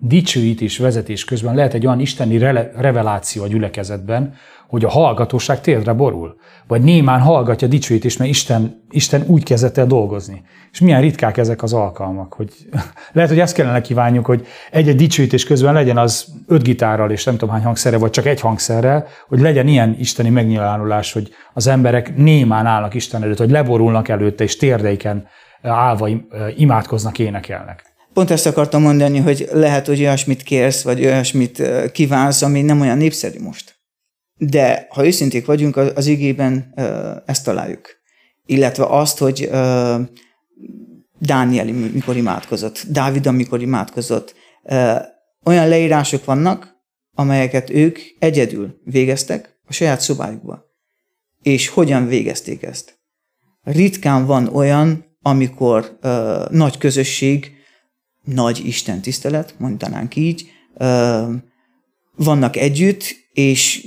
dicsőítés 0.00 0.78
vezetés 0.78 1.24
közben 1.24 1.54
lehet 1.54 1.74
egy 1.74 1.86
olyan 1.86 2.00
isteni 2.00 2.38
reveláció 2.76 3.42
a 3.42 3.46
gyülekezetben, 3.46 4.34
hogy 4.68 4.84
a 4.84 4.88
hallgatóság 4.88 5.60
térdre 5.60 5.92
borul. 5.92 6.36
Vagy 6.66 6.82
némán 6.82 7.20
hallgatja 7.20 7.68
dicsőítést, 7.68 8.18
mert 8.18 8.30
Isten, 8.30 8.82
Isten 8.90 9.24
úgy 9.26 9.42
kezdett 9.42 9.76
el 9.76 9.86
dolgozni. 9.86 10.42
És 10.72 10.80
milyen 10.80 11.00
ritkák 11.00 11.36
ezek 11.36 11.62
az 11.62 11.72
alkalmak. 11.72 12.34
Hogy 12.34 12.52
lehet, 13.12 13.30
hogy 13.30 13.40
ezt 13.40 13.54
kellene 13.54 13.80
kívánjuk, 13.80 14.26
hogy 14.26 14.46
egy-egy 14.70 14.96
dicsőítés 14.96 15.44
közben 15.44 15.72
legyen 15.72 15.98
az 15.98 16.26
öt 16.46 16.62
gitárral 16.62 17.10
és 17.10 17.24
nem 17.24 17.36
tudom 17.36 17.54
hány 17.54 17.64
hangszerrel, 17.64 17.98
vagy 17.98 18.10
csak 18.10 18.26
egy 18.26 18.40
hangszerrel, 18.40 19.06
hogy 19.28 19.40
legyen 19.40 19.68
ilyen 19.68 19.96
isteni 19.98 20.28
megnyilvánulás, 20.28 21.12
hogy 21.12 21.30
az 21.52 21.66
emberek 21.66 22.16
némán 22.16 22.66
állnak 22.66 22.94
Isten 22.94 23.22
előtt, 23.22 23.38
hogy 23.38 23.50
leborulnak 23.50 24.08
előtte, 24.08 24.44
és 24.44 24.56
térdeiken 24.56 25.26
állva 25.62 26.08
imádkoznak, 26.56 27.18
énekelnek. 27.18 27.95
Pont 28.16 28.30
ezt 28.30 28.46
akartam 28.46 28.82
mondani, 28.82 29.18
hogy 29.18 29.48
lehet, 29.52 29.86
hogy 29.86 30.00
olyasmit 30.00 30.42
kérsz, 30.42 30.82
vagy 30.82 31.04
olyasmit 31.04 31.62
kívánsz, 31.92 32.42
ami 32.42 32.62
nem 32.62 32.80
olyan 32.80 32.96
népszerű 32.96 33.40
most. 33.40 33.76
De 34.34 34.86
ha 34.90 35.06
őszinték 35.06 35.46
vagyunk, 35.46 35.76
az 35.76 36.06
igében 36.06 36.72
ezt 37.26 37.44
találjuk. 37.44 37.88
Illetve 38.46 38.84
azt, 38.86 39.18
hogy 39.18 39.50
Dániel 41.18 41.64
mikor 41.72 42.16
imádkozott, 42.16 42.84
Dávid 42.90 43.26
amikor 43.26 43.62
imádkozott. 43.62 44.34
Olyan 45.44 45.68
leírások 45.68 46.24
vannak, 46.24 46.76
amelyeket 47.14 47.70
ők 47.70 47.98
egyedül 48.18 48.80
végeztek 48.84 49.58
a 49.66 49.72
saját 49.72 50.00
szobájukba. 50.00 50.64
És 51.42 51.68
hogyan 51.68 52.06
végezték 52.06 52.62
ezt? 52.62 52.98
Ritkán 53.62 54.26
van 54.26 54.48
olyan, 54.48 55.04
amikor 55.22 55.98
uh, 56.02 56.50
nagy 56.50 56.78
közösség, 56.78 57.55
nagy 58.26 58.66
Isten 58.66 59.00
tisztelet, 59.00 59.54
mondanánk 59.58 60.16
így, 60.16 60.50
vannak 62.16 62.56
együtt, 62.56 63.04
és 63.32 63.86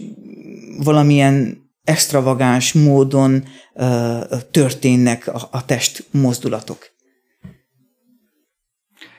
valamilyen 0.83 1.57
extravagáns 1.83 2.73
módon 2.73 3.43
történnek 4.51 5.27
a, 5.51 5.65
test 5.65 6.05
mozdulatok. 6.11 6.77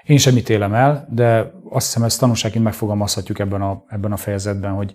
Én 0.05 0.19
sem 0.19 0.37
ítélem 0.37 0.75
el, 0.75 1.09
de 1.11 1.53
azt 1.71 1.87
hiszem 1.87 2.03
ezt 2.03 2.19
tanúságként 2.21 2.65
megfogalmazhatjuk 2.65 3.39
ebben 3.39 3.63
a, 3.63 3.85
ebben 3.89 4.13
a 4.13 4.17
fejezetben, 4.17 4.73
hogy 4.73 4.95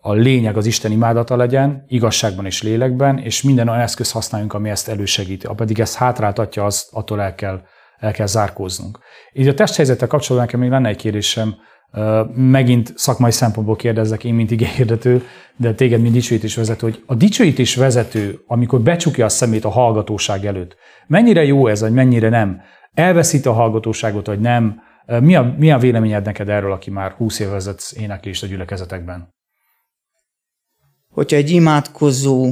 a 0.00 0.12
lényeg 0.12 0.56
az 0.56 0.66
Isten 0.66 0.92
imádata 0.92 1.36
legyen, 1.36 1.84
igazságban 1.88 2.46
és 2.46 2.62
lélekben, 2.62 3.18
és 3.18 3.42
minden 3.42 3.68
olyan 3.68 3.80
eszköz 3.80 4.12
használjunk, 4.12 4.54
ami 4.54 4.70
ezt 4.70 4.88
elősegíti. 4.88 5.46
Ha 5.46 5.54
pedig 5.54 5.80
ezt 5.80 5.94
hátráltatja, 5.94 6.64
azt 6.64 6.88
attól 6.92 7.20
el 7.20 7.34
kell, 7.34 7.62
el 7.98 8.12
kell 8.12 8.26
zárkóznunk. 8.26 8.98
Így 9.32 9.48
a 9.48 9.54
testhelyzettel 9.54 10.08
kapcsolatban 10.08 10.44
nekem 10.44 10.60
még 10.60 10.70
lenne 10.70 10.88
egy 10.88 10.96
kérdésem, 10.96 11.54
megint 12.34 12.92
szakmai 12.96 13.30
szempontból 13.30 13.76
kérdezzek 13.76 14.24
én, 14.24 14.34
mint 14.34 14.50
igényhirdető, 14.50 15.22
de 15.56 15.74
téged, 15.74 16.00
mint 16.00 16.14
dicsőítés 16.14 16.56
vezető, 16.56 16.86
hogy 16.86 17.02
a 17.06 17.14
dicsőítés 17.14 17.74
vezető, 17.74 18.40
amikor 18.46 18.80
becsukja 18.80 19.24
a 19.24 19.28
szemét 19.28 19.64
a 19.64 19.68
hallgatóság 19.68 20.46
előtt, 20.46 20.76
mennyire 21.06 21.44
jó 21.44 21.66
ez, 21.66 21.80
vagy 21.80 21.92
mennyire 21.92 22.28
nem? 22.28 22.60
Elveszít 22.94 23.46
a 23.46 23.52
hallgatóságot, 23.52 24.26
vagy 24.26 24.40
nem? 24.40 24.80
Mi 25.20 25.36
a, 25.36 25.54
mi 25.58 25.70
a 25.70 25.78
véleményed 25.78 26.24
neked 26.24 26.48
erről, 26.48 26.72
aki 26.72 26.90
már 26.90 27.12
20 27.12 27.38
év 27.38 27.48
vezetsz 27.48 27.96
éneklést 27.96 28.42
a 28.42 28.46
gyülekezetekben? 28.46 29.34
Hogyha 31.08 31.36
egy 31.36 31.50
imádkozó 31.50 32.50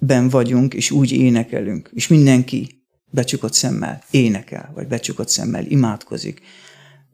lelkületben 0.00 0.28
vagyunk, 0.28 0.74
és 0.74 0.90
úgy 0.90 1.12
énekelünk, 1.12 1.90
és 1.94 2.08
mindenki 2.08 2.84
becsukott 3.10 3.52
szemmel 3.52 4.02
énekel, 4.10 4.70
vagy 4.74 4.86
becsukott 4.86 5.28
szemmel 5.28 5.64
imádkozik, 5.64 6.40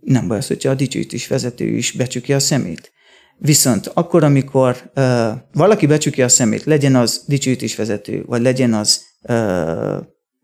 nem 0.01 0.29
baj 0.29 0.39
az, 0.39 0.47
hogyha 0.47 0.71
a 0.71 0.75
dicsőítés 0.75 1.27
vezető 1.27 1.65
is 1.65 1.93
becsukja 1.93 2.37
a 2.37 2.41
szemét. 2.41 2.93
Viszont 3.39 3.87
akkor, 3.95 4.25
amikor 4.25 4.91
uh, 4.97 5.05
valaki 5.53 5.87
becsukja 5.87 6.25
a 6.25 6.29
szemét, 6.29 6.65
legyen 6.65 6.95
az 6.95 7.25
dicsőítés 7.27 7.77
vezető, 7.77 8.25
vagy 8.27 8.43
legyen 8.43 8.75
az 8.75 9.03
uh, 9.23 9.97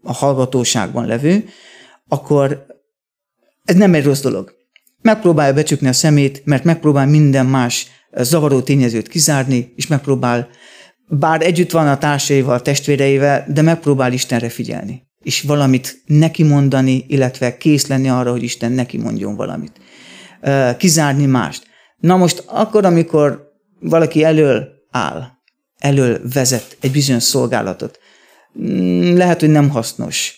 a 0.03 0.13
hallgatóságban 0.13 1.07
levő, 1.07 1.45
akkor 2.09 2.67
ez 3.65 3.77
nem 3.77 3.95
egy 3.95 4.05
rossz 4.05 4.21
dolog. 4.21 4.53
Megpróbálja 5.03 5.55
becsukni 5.55 5.89
a 5.89 5.93
szemét, 5.93 6.43
mert 6.45 6.65
megpróbál 6.65 7.07
minden 7.07 7.47
más 7.47 7.87
zavaró 8.17 8.61
tényezőt 8.61 9.09
kizárni, 9.09 9.73
és 9.77 9.87
megpróbál, 9.87 10.49
bár 11.19 11.43
együtt 11.43 11.71
van 11.71 11.89
a 11.89 11.99
társaival, 11.99 12.63
testvéreivel, 12.63 13.45
de 13.49 13.63
megpróbál 13.63 14.13
Istenre 14.13 14.49
figyelni, 14.49 15.07
és 15.23 15.41
valamit 15.41 16.03
neki 16.07 16.43
mondani, 16.43 17.05
illetve 17.09 17.57
kész 17.57 17.87
lenni 17.87 18.09
arra, 18.09 18.31
hogy 18.31 18.43
Isten 18.43 18.73
neki 18.73 18.99
mondjon 18.99 19.37
valamit. 19.37 19.73
Kizárni 20.77 21.27
mást. 21.27 21.67
Na 21.99 22.17
most 22.17 22.45
akkor, 22.47 22.85
amikor 22.85 23.51
valaki 23.81 24.25
elől 24.25 24.69
áll, 24.91 25.27
elől 25.79 26.21
vezet 26.33 26.77
egy 26.81 26.91
bizonyos 26.91 27.23
szolgálatot, 27.23 27.99
mm, 28.61 29.17
lehet, 29.17 29.41
hogy 29.41 29.51
nem 29.51 29.71
hasznos 29.71 30.35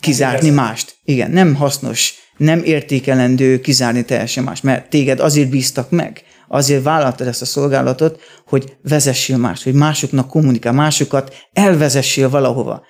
kizárni 0.00 0.50
mást. 0.50 0.96
Igen, 1.04 1.30
nem 1.30 1.54
hasznos, 1.54 2.14
nem 2.36 2.62
értékelendő 2.64 3.60
kizárni 3.60 4.04
teljesen 4.04 4.44
más, 4.44 4.60
mert 4.60 4.90
téged 4.90 5.20
azért 5.20 5.50
bíztak 5.50 5.90
meg, 5.90 6.22
azért 6.48 6.82
vállaltad 6.82 7.26
ezt 7.26 7.42
a 7.42 7.44
szolgálatot, 7.44 8.20
hogy 8.46 8.76
vezessél 8.82 9.36
mást, 9.36 9.64
hogy 9.64 9.74
másoknak 9.74 10.28
kommunikál, 10.28 10.72
másokat 10.72 11.34
elvezessél 11.52 12.28
valahova. 12.28 12.82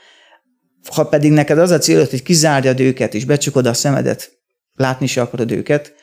Ha 0.95 1.05
pedig 1.05 1.33
neked 1.33 1.59
az 1.59 1.71
a 1.71 1.79
célod, 1.79 2.11
hogy 2.11 2.23
kizárjad 2.23 2.81
őket, 2.81 3.15
és 3.15 3.25
becsukod 3.25 3.67
a 3.67 3.73
szemedet, 3.73 4.31
látni 4.75 5.07
se 5.07 5.21
akarod 5.21 5.51
őket, 5.51 5.95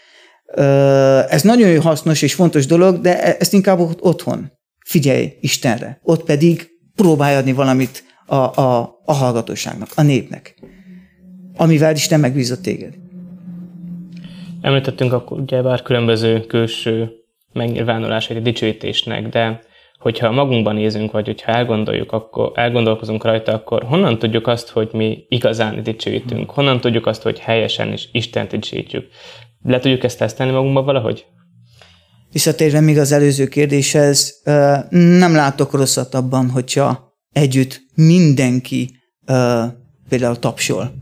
ez 1.29 1.41
nagyon 1.41 1.81
hasznos 1.81 2.21
és 2.21 2.33
fontos 2.33 2.65
dolog, 2.65 3.01
de 3.01 3.23
e-, 3.23 3.35
ezt 3.39 3.53
inkább 3.53 3.79
otthon. 3.99 4.51
Figyelj 4.85 5.33
Istenre. 5.39 5.99
Ott 6.03 6.23
pedig 6.23 6.69
próbálj 6.95 7.35
adni 7.35 7.53
valamit 7.53 8.03
a, 8.25 8.35
a, 8.35 8.99
a 9.05 9.13
hallgatóságnak, 9.13 9.89
a 9.95 10.01
népnek, 10.01 10.55
amivel 11.57 11.95
Isten 11.95 12.19
megbízott 12.19 12.61
téged. 12.61 12.93
Említettünk 14.61 15.13
akkor 15.13 15.39
ugyebár 15.39 15.81
különböző 15.81 16.39
külső 16.39 17.11
megnyilvánulásait 17.55 18.39
a 18.39 18.43
dicsőítésnek, 18.43 19.27
de 19.27 19.59
hogyha 19.99 20.31
magunkban 20.31 20.75
nézünk, 20.75 21.11
vagy 21.11 21.25
hogyha 21.25 21.51
elgondoljuk, 21.51 22.11
akkor 22.11 22.51
elgondolkozunk 22.55 23.23
rajta, 23.23 23.53
akkor 23.53 23.83
honnan 23.83 24.19
tudjuk 24.19 24.47
azt, 24.47 24.69
hogy 24.69 24.89
mi 24.93 25.25
igazán 25.27 25.83
dicsőítünk? 25.83 26.49
Honnan 26.49 26.81
tudjuk 26.81 27.05
azt, 27.05 27.21
hogy 27.21 27.39
helyesen 27.39 27.93
is 27.93 28.09
Istent 28.11 28.51
dicsőítjük? 28.51 29.07
Le 29.63 29.79
tudjuk 29.79 30.03
ezt 30.03 30.17
tesztelni 30.17 30.51
magunkban 30.51 30.85
valahogy? 30.85 31.25
Visszatérve 32.31 32.79
még 32.79 32.97
az 32.97 33.11
előző 33.11 33.47
kérdéshez, 33.47 34.41
nem 34.89 35.35
látok 35.35 35.73
rosszat 35.73 36.13
abban, 36.13 36.49
hogyha 36.49 37.13
együtt 37.31 37.81
mindenki 37.95 38.89
például 40.09 40.39
tapsol, 40.39 40.93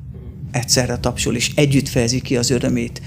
egyszerre 0.52 0.98
tapsol, 0.98 1.36
és 1.36 1.52
együtt 1.56 1.88
fejezi 1.88 2.22
ki 2.22 2.38
az 2.38 2.50
örömét 2.50 3.02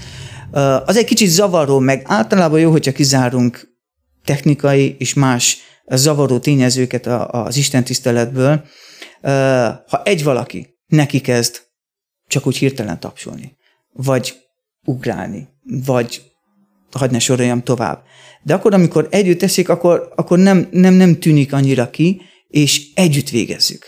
az 0.85 0.97
egy 0.97 1.05
kicsit 1.05 1.29
zavaró, 1.29 1.79
meg 1.79 2.01
általában 2.05 2.59
jó, 2.59 2.71
hogyha 2.71 2.91
kizárunk 2.91 3.75
technikai 4.23 4.95
és 4.99 5.13
más 5.13 5.57
zavaró 5.89 6.39
tényezőket 6.39 7.05
az 7.05 7.57
Isten 7.57 7.83
tiszteletből. 7.83 8.65
Ha 9.87 10.01
egy 10.03 10.23
valaki 10.23 10.77
neki 10.87 11.21
kezd 11.21 11.61
csak 12.27 12.47
úgy 12.47 12.57
hirtelen 12.57 12.99
tapsolni, 12.99 13.57
vagy 13.93 14.35
ugrálni, 14.85 15.47
vagy 15.85 16.21
hagyd 16.91 17.11
ne 17.11 17.19
soroljam 17.19 17.63
tovább. 17.63 18.03
De 18.43 18.53
akkor, 18.53 18.73
amikor 18.73 19.07
együtt 19.11 19.39
teszik, 19.39 19.69
akkor, 19.69 20.11
akkor 20.15 20.39
nem, 20.39 20.67
nem, 20.71 20.93
nem 20.93 21.19
tűnik 21.19 21.53
annyira 21.53 21.89
ki, 21.89 22.21
és 22.47 22.87
együtt 22.93 23.29
végezzük 23.29 23.85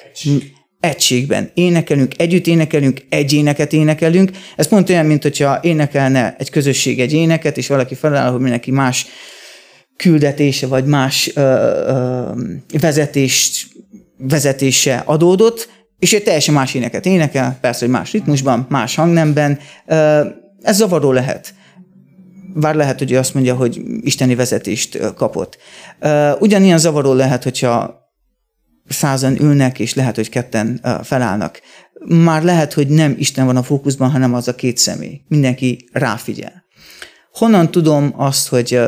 egységben 0.80 1.52
énekelünk, 1.54 2.14
együtt 2.18 2.48
énekelünk, 2.48 3.02
egy 3.10 3.34
éneket 3.34 3.74
énekelünk. 3.74 4.32
Ez 4.56 4.68
pont 4.68 4.90
olyan, 4.90 5.06
mint 5.06 5.24
hogyha 5.24 5.60
énekelne 5.62 6.36
egy 6.38 6.50
közösség 6.50 7.00
egy 7.00 7.14
éneket, 7.14 7.58
és 7.58 7.68
valaki 7.68 7.96
feláll, 7.96 8.32
hogy 8.32 8.42
neki 8.42 8.72
más 8.72 9.06
küldetése, 9.96 10.68
vagy 10.68 10.86
más 10.86 11.32
ö, 11.36 11.42
ö, 11.42 12.32
vezetést, 12.80 13.68
vezetése 14.18 15.04
adódott, 15.06 15.70
és 16.00 16.14
egy 16.14 16.24
teljesen 16.24 16.54
más 16.54 16.74
éneket 16.74 17.06
énekel, 17.06 17.58
persze, 17.62 17.86
hogy 17.86 17.94
más 17.94 18.12
ritmusban, 18.12 18.66
más 18.70 18.96
hangnemben. 18.96 19.60
Ö, 19.86 20.26
ez 20.62 20.76
zavaró 20.76 21.12
lehet. 21.12 21.54
Bár 22.54 22.76
lehet, 22.76 22.98
hogy 22.98 23.14
azt 23.14 23.34
mondja, 23.34 23.56
hogy 23.56 23.82
isteni 24.02 24.36
vezetést 24.36 25.14
kapott. 25.16 25.58
Ugyanilyen 26.40 26.78
zavaró 26.78 27.14
lehet, 27.14 27.44
hogyha 27.44 28.00
százan 28.90 29.42
ülnek, 29.42 29.80
és 29.80 29.94
lehet, 29.94 30.16
hogy 30.16 30.30
ketten 30.30 30.82
felállnak. 31.04 31.62
Már 32.08 32.44
lehet, 32.44 32.74
hogy 32.74 32.88
nem 32.88 33.16
Isten 33.18 33.46
van 33.46 33.56
a 33.56 33.64
fókuszban, 33.64 34.12
hanem 34.12 34.34
az 34.34 34.48
a 34.48 34.56
két 34.56 34.78
személy. 34.78 35.22
Mindenki 35.28 35.90
ráfigyel. 35.92 36.64
Honnan 37.34 37.72
tudom 37.72 38.14
azt, 38.16 38.48
hogy 38.48 38.80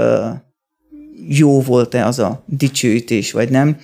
jó 1.27 1.61
volt-e 1.61 2.05
az 2.05 2.19
a 2.19 2.43
dicsőítés, 2.45 3.31
vagy 3.31 3.49
nem? 3.49 3.77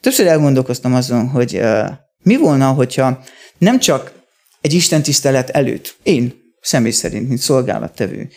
Többször 0.00 0.26
elgondolkoztam 0.26 0.94
azon, 0.94 1.28
hogy 1.28 1.60
mi 2.22 2.36
volna, 2.36 2.70
hogyha 2.70 3.22
nem 3.58 3.78
csak 3.78 4.12
egy 4.60 4.72
Isten 4.72 5.02
tisztelet 5.02 5.50
előtt, 5.50 5.96
én 6.02 6.44
személy 6.66 6.90
szerint, 6.90 7.28
mint 7.28 7.40
szolgálattevő. 7.40 8.28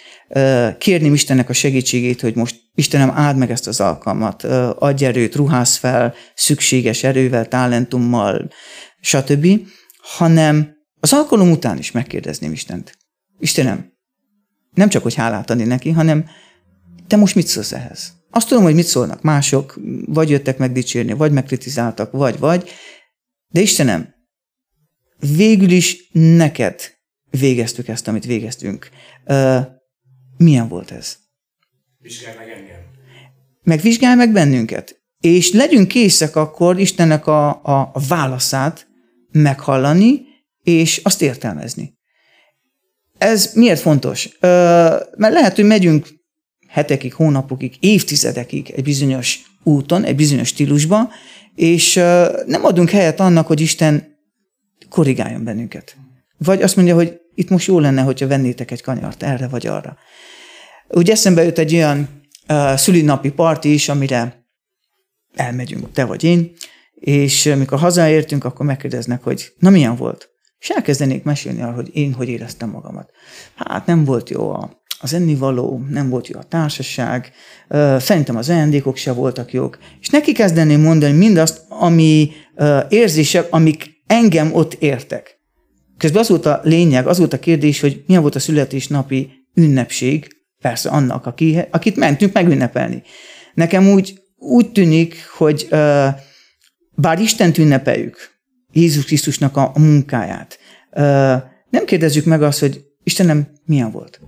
Kérném 0.77 1.13
Istennek 1.13 1.49
a 1.49 1.53
segítségét, 1.53 2.21
hogy 2.21 2.35
most 2.35 2.55
Istenem 2.75 3.09
áld 3.09 3.37
meg 3.37 3.51
ezt 3.51 3.67
az 3.67 3.79
alkalmat, 3.79 4.43
adj 4.79 5.05
erőt, 5.05 5.35
ruház 5.35 5.75
fel 5.75 6.13
szükséges 6.35 7.03
erővel, 7.03 7.47
talentummal, 7.47 8.49
stb., 9.01 9.47
hanem 10.01 10.75
az 10.99 11.13
alkalom 11.13 11.51
után 11.51 11.77
is 11.77 11.91
megkérdezném 11.91 12.51
Istent. 12.51 12.97
Istenem, 13.39 13.93
nem 14.73 14.89
csak, 14.89 15.03
hogy 15.03 15.13
hálát 15.13 15.49
adni 15.49 15.63
neki, 15.63 15.89
hanem 15.89 16.25
te 17.07 17.15
most 17.15 17.35
mit 17.35 17.47
szólsz 17.47 17.71
ehhez? 17.71 18.13
Azt 18.29 18.47
tudom, 18.47 18.63
hogy 18.63 18.75
mit 18.75 18.85
szólnak 18.85 19.21
mások, 19.21 19.79
vagy 20.05 20.29
jöttek 20.29 20.57
megdicsérni, 20.57 21.13
vagy 21.13 21.31
megkritizáltak, 21.31 22.11
vagy, 22.11 22.39
vagy, 22.39 22.69
de 23.47 23.61
Istenem, 23.61 24.13
végül 25.19 25.69
is 25.69 26.09
neked 26.11 26.98
végeztük 27.29 27.87
ezt, 27.87 28.07
amit 28.07 28.25
végeztünk. 28.25 28.89
Milyen 30.37 30.67
volt 30.67 30.91
ez? 30.91 31.17
Vizsgálj 31.99 32.37
meg 32.37 32.49
engem. 32.49 32.79
Megvizsgálj 33.63 34.15
meg 34.15 34.31
bennünket. 34.31 35.01
És 35.19 35.51
legyünk 35.51 35.87
készek 35.87 36.35
akkor 36.35 36.79
Istennek 36.79 37.27
a, 37.27 37.47
a, 37.49 37.91
a 37.93 37.99
válaszát 38.07 38.87
meghallani, 39.31 40.21
és 40.63 41.01
azt 41.03 41.21
értelmezni. 41.21 41.97
Ez 43.17 43.53
miért 43.53 43.79
fontos? 43.79 44.37
Mert 44.39 45.33
lehet, 45.33 45.55
hogy 45.55 45.65
megyünk 45.65 46.07
hetekig, 46.67 47.13
hónapokig, 47.13 47.75
évtizedekig 47.79 48.71
egy 48.75 48.83
bizonyos 48.83 49.41
úton, 49.63 50.03
egy 50.03 50.15
bizonyos 50.15 50.47
stílusba, 50.47 51.09
és 51.55 51.93
nem 52.45 52.65
adunk 52.65 52.89
helyet 52.89 53.19
annak, 53.19 53.47
hogy 53.47 53.61
Isten 53.61 54.17
korrigáljon 54.89 55.43
bennünket. 55.43 55.97
Vagy 56.37 56.61
azt 56.61 56.75
mondja, 56.75 56.95
hogy 56.95 57.18
itt 57.39 57.49
most 57.49 57.67
jó 57.67 57.79
lenne, 57.79 58.01
hogyha 58.01 58.27
vennétek 58.27 58.71
egy 58.71 58.81
kanyart 58.81 59.23
erre 59.23 59.47
vagy 59.47 59.67
arra. 59.67 59.97
Úgy 60.87 61.09
eszembe 61.09 61.43
jött 61.43 61.57
egy 61.57 61.73
olyan 61.73 62.23
uh, 62.49 62.75
szülinapi 62.75 63.31
parti 63.31 63.73
is, 63.73 63.89
amire 63.89 64.45
elmegyünk, 65.35 65.91
te 65.91 66.05
vagy 66.05 66.23
én, 66.23 66.51
és 66.93 67.45
amikor 67.45 67.79
hazaértünk, 67.79 68.43
akkor 68.43 68.65
megkérdeznek, 68.65 69.23
hogy 69.23 69.53
na 69.59 69.69
milyen 69.69 69.95
volt? 69.95 70.29
És 70.57 70.69
elkezdenék 70.69 71.23
mesélni 71.23 71.61
arról, 71.61 71.73
hogy 71.73 71.89
én 71.93 72.13
hogy 72.13 72.29
éreztem 72.29 72.69
magamat. 72.69 73.09
Hát 73.55 73.85
nem 73.85 74.03
volt 74.03 74.29
jó 74.29 74.49
a, 74.49 74.83
az 74.99 75.13
ennivaló, 75.13 75.85
nem 75.89 76.09
volt 76.09 76.27
jó 76.27 76.39
a 76.39 76.43
társaság, 76.43 77.31
uh, 77.69 77.99
szerintem 77.99 78.37
az 78.37 78.49
ajándékok 78.49 78.95
se 78.95 79.11
voltak 79.11 79.53
jók, 79.53 79.77
és 80.01 80.09
neki 80.09 80.31
kezdeném 80.31 80.81
mondani 80.81 81.17
mindazt, 81.17 81.61
ami 81.69 82.31
érzések, 82.89 83.47
amik 83.49 83.89
engem 84.07 84.53
ott 84.53 84.73
értek. 84.73 85.38
Közben 85.99 86.21
az 86.21 86.29
volt 86.29 86.45
a 86.45 86.59
lényeg, 86.63 87.07
az 87.07 87.17
volt 87.17 87.33
a 87.33 87.39
kérdés, 87.39 87.79
hogy 87.79 88.03
milyen 88.07 88.21
volt 88.21 88.35
a 88.35 88.39
születésnapi 88.39 89.31
ünnepség, 89.53 90.27
persze 90.61 90.89
annak, 90.89 91.25
aki, 91.25 91.59
akit 91.71 91.95
mentünk 91.95 92.33
megünnepelni. 92.33 93.03
Nekem 93.53 93.87
úgy, 93.87 94.21
úgy 94.37 94.71
tűnik, 94.71 95.15
hogy 95.37 95.67
uh, 95.71 96.07
bár 96.95 97.19
Istent 97.19 97.57
ünnepeljük, 97.57 98.17
Jézus 98.71 99.05
Krisztusnak 99.05 99.57
a, 99.57 99.71
a 99.75 99.79
munkáját, 99.79 100.59
nem 101.69 101.85
kérdezzük 101.85 102.25
meg 102.25 102.43
azt, 102.43 102.59
hogy 102.59 102.85
Istenem 103.03 103.47
milyen 103.65 103.91
volt. 103.91 104.19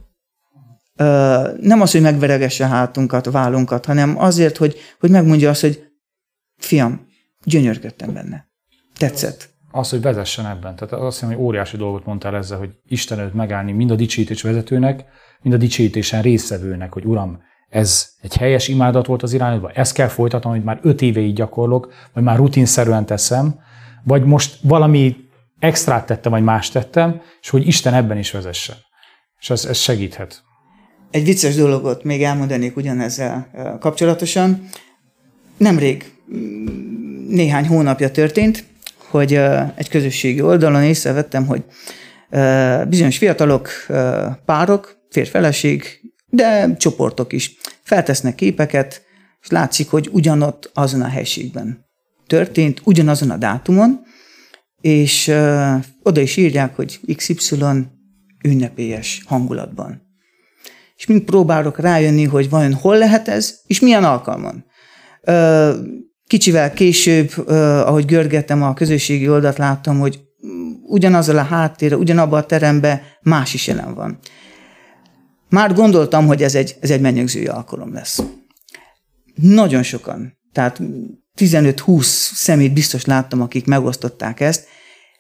Nem 1.62 1.82
az, 1.82 1.92
hogy 1.92 2.02
megveregesse 2.02 2.68
hátunkat, 2.68 3.26
vállunkat, 3.26 3.86
hanem 3.86 4.20
azért, 4.20 4.58
hogy, 4.58 4.78
hogy 5.00 5.10
megmondja 5.10 5.50
azt, 5.50 5.62
hogy 5.62 5.84
fiam, 6.58 7.08
gyönyörködtem 7.44 8.14
benne. 8.14 8.50
Tetszett 8.98 9.50
az, 9.72 9.90
hogy 9.90 10.02
vezessen 10.02 10.46
ebben. 10.46 10.76
Tehát 10.76 10.94
azt 10.94 11.20
hiszem, 11.20 11.36
hogy 11.36 11.46
óriási 11.46 11.78
dolgot 11.78 12.06
mondtál 12.06 12.36
ezzel, 12.36 12.58
hogy 12.58 12.70
Isten 12.88 13.20
előtt 13.20 13.34
megállni 13.34 13.72
mind 13.72 13.92
a 13.92 13.96
dicsőítés 13.96 14.42
vezetőnek, 14.42 15.06
mind 15.42 15.56
a 15.56 15.58
dicsőítésen 15.58 16.22
részvevőnek, 16.22 16.94
hogy 16.94 17.06
Uram, 17.06 17.42
ez 17.70 18.10
egy 18.22 18.36
helyes 18.36 18.68
imádat 18.68 19.06
volt 19.06 19.24
az 19.24 19.34
irányodban, 19.34 19.72
ezt 19.74 19.94
kell 19.94 20.08
folytatnom, 20.08 20.54
hogy 20.54 20.64
már 20.64 20.80
öt 20.82 21.02
éve 21.02 21.20
így 21.20 21.34
gyakorlok, 21.34 21.94
vagy 22.14 22.24
már 22.24 22.38
rutinszerűen 22.38 23.06
teszem, 23.06 23.60
vagy 24.04 24.24
most 24.24 24.58
valami 24.62 25.16
extrát 25.60 26.06
tettem, 26.06 26.32
vagy 26.32 26.44
más 26.44 26.70
tettem, 26.70 27.22
és 27.42 27.50
hogy 27.50 27.68
Isten 27.68 27.94
ebben 27.94 28.18
is 28.18 28.32
vezessen. 28.32 28.76
És 29.40 29.50
ez, 29.50 29.66
ez 29.66 29.78
segíthet. 29.78 30.44
Egy 31.12 31.24
vicces 31.24 31.56
dologot 31.56 32.04
még 32.04 32.24
elmondanék 32.24 32.76
ugyanezzel 32.76 33.50
kapcsolatosan. 33.80 34.70
Nemrég, 35.58 36.14
néhány 37.28 37.68
hónapja 37.68 38.12
történt, 38.12 38.66
hogy 39.12 39.34
egy 39.76 39.90
közösségi 39.90 40.42
oldalon 40.42 40.84
észrevettem, 40.84 41.46
hogy 41.46 41.64
bizonyos 42.88 43.18
fiatalok, 43.18 43.70
párok, 44.46 44.98
férfeleség, 45.10 45.84
de 46.30 46.76
csoportok 46.76 47.34
is 47.34 47.58
feltesznek 47.84 48.36
képeket, 48.36 49.02
és 49.42 49.48
látszik, 49.50 49.90
hogy 49.90 50.10
ugyanott 50.12 50.72
azon 50.74 51.02
a 51.02 51.08
helységben 51.08 51.86
történt, 52.28 52.82
ugyanazon 52.84 53.30
a 53.30 53.38
dátumon, 53.38 54.00
és 54.82 55.28
oda 56.04 56.22
is 56.22 56.38
írják, 56.38 56.76
hogy 56.76 57.00
XY 57.16 57.56
ünnepélyes 58.44 59.24
hangulatban. 59.26 60.02
És 60.96 61.06
mind 61.06 61.22
próbálok 61.22 61.80
rájönni, 61.80 62.24
hogy 62.24 62.50
vajon 62.50 62.74
hol 62.74 62.98
lehet 62.98 63.28
ez, 63.28 63.60
és 63.68 63.80
milyen 63.80 64.04
alkalman. 64.04 64.66
Kicsivel 66.32 66.74
később, 66.74 67.48
ahogy 67.86 68.06
görgettem 68.06 68.64
a 68.64 68.74
közösségi 68.74 69.30
oldalt, 69.30 69.58
láttam, 69.58 70.00
hogy 70.00 70.22
ugyanazzal 70.84 71.38
a 71.38 71.44
háttérre, 71.44 71.98
ugyanabban 71.98 72.40
a 72.40 72.46
teremben 72.46 73.02
más 73.22 73.54
is 73.54 73.68
jelen 73.68 73.94
van. 73.94 74.20
Már 75.50 75.74
gondoltam, 75.74 76.28
hogy 76.28 76.44
ez 76.44 76.56
egy, 76.56 76.76
ez 76.80 76.90
egy 76.90 77.02
mennyegzői 77.02 77.46
alkalom 77.46 77.94
lesz. 77.94 78.24
Nagyon 79.36 79.84
sokan, 79.84 80.38
tehát 80.52 80.82
15-20 81.40 82.02
szemét 82.34 82.74
biztos 82.74 83.06
láttam, 83.06 83.42
akik 83.42 83.66
megosztották 83.66 84.40
ezt, 84.40 84.68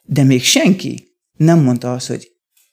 de 0.03 0.23
még 0.23 0.43
senki 0.43 1.07
nem 1.37 1.59
mondta 1.59 1.93
azt, 1.93 2.07
hogy 2.07 2.27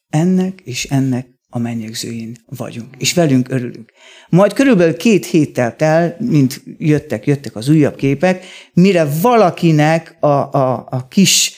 ennek 0.08 0.60
és 0.60 0.84
ennek 0.84 1.26
a 1.50 1.58
mennyegzőin 1.58 2.36
vagyunk, 2.46 2.88
és 2.98 3.12
velünk 3.12 3.50
örülünk. 3.50 3.92
Majd 4.28 4.52
körülbelül 4.52 4.96
két 4.96 5.26
héttel 5.26 5.74
el, 5.78 6.16
mint 6.18 6.62
jöttek, 6.78 7.26
jöttek 7.26 7.56
az 7.56 7.68
újabb 7.68 7.96
képek, 7.96 8.44
mire 8.72 9.08
valakinek 9.20 10.16
a, 10.20 10.26
a, 10.26 10.86
a 10.90 11.06
kis 11.08 11.52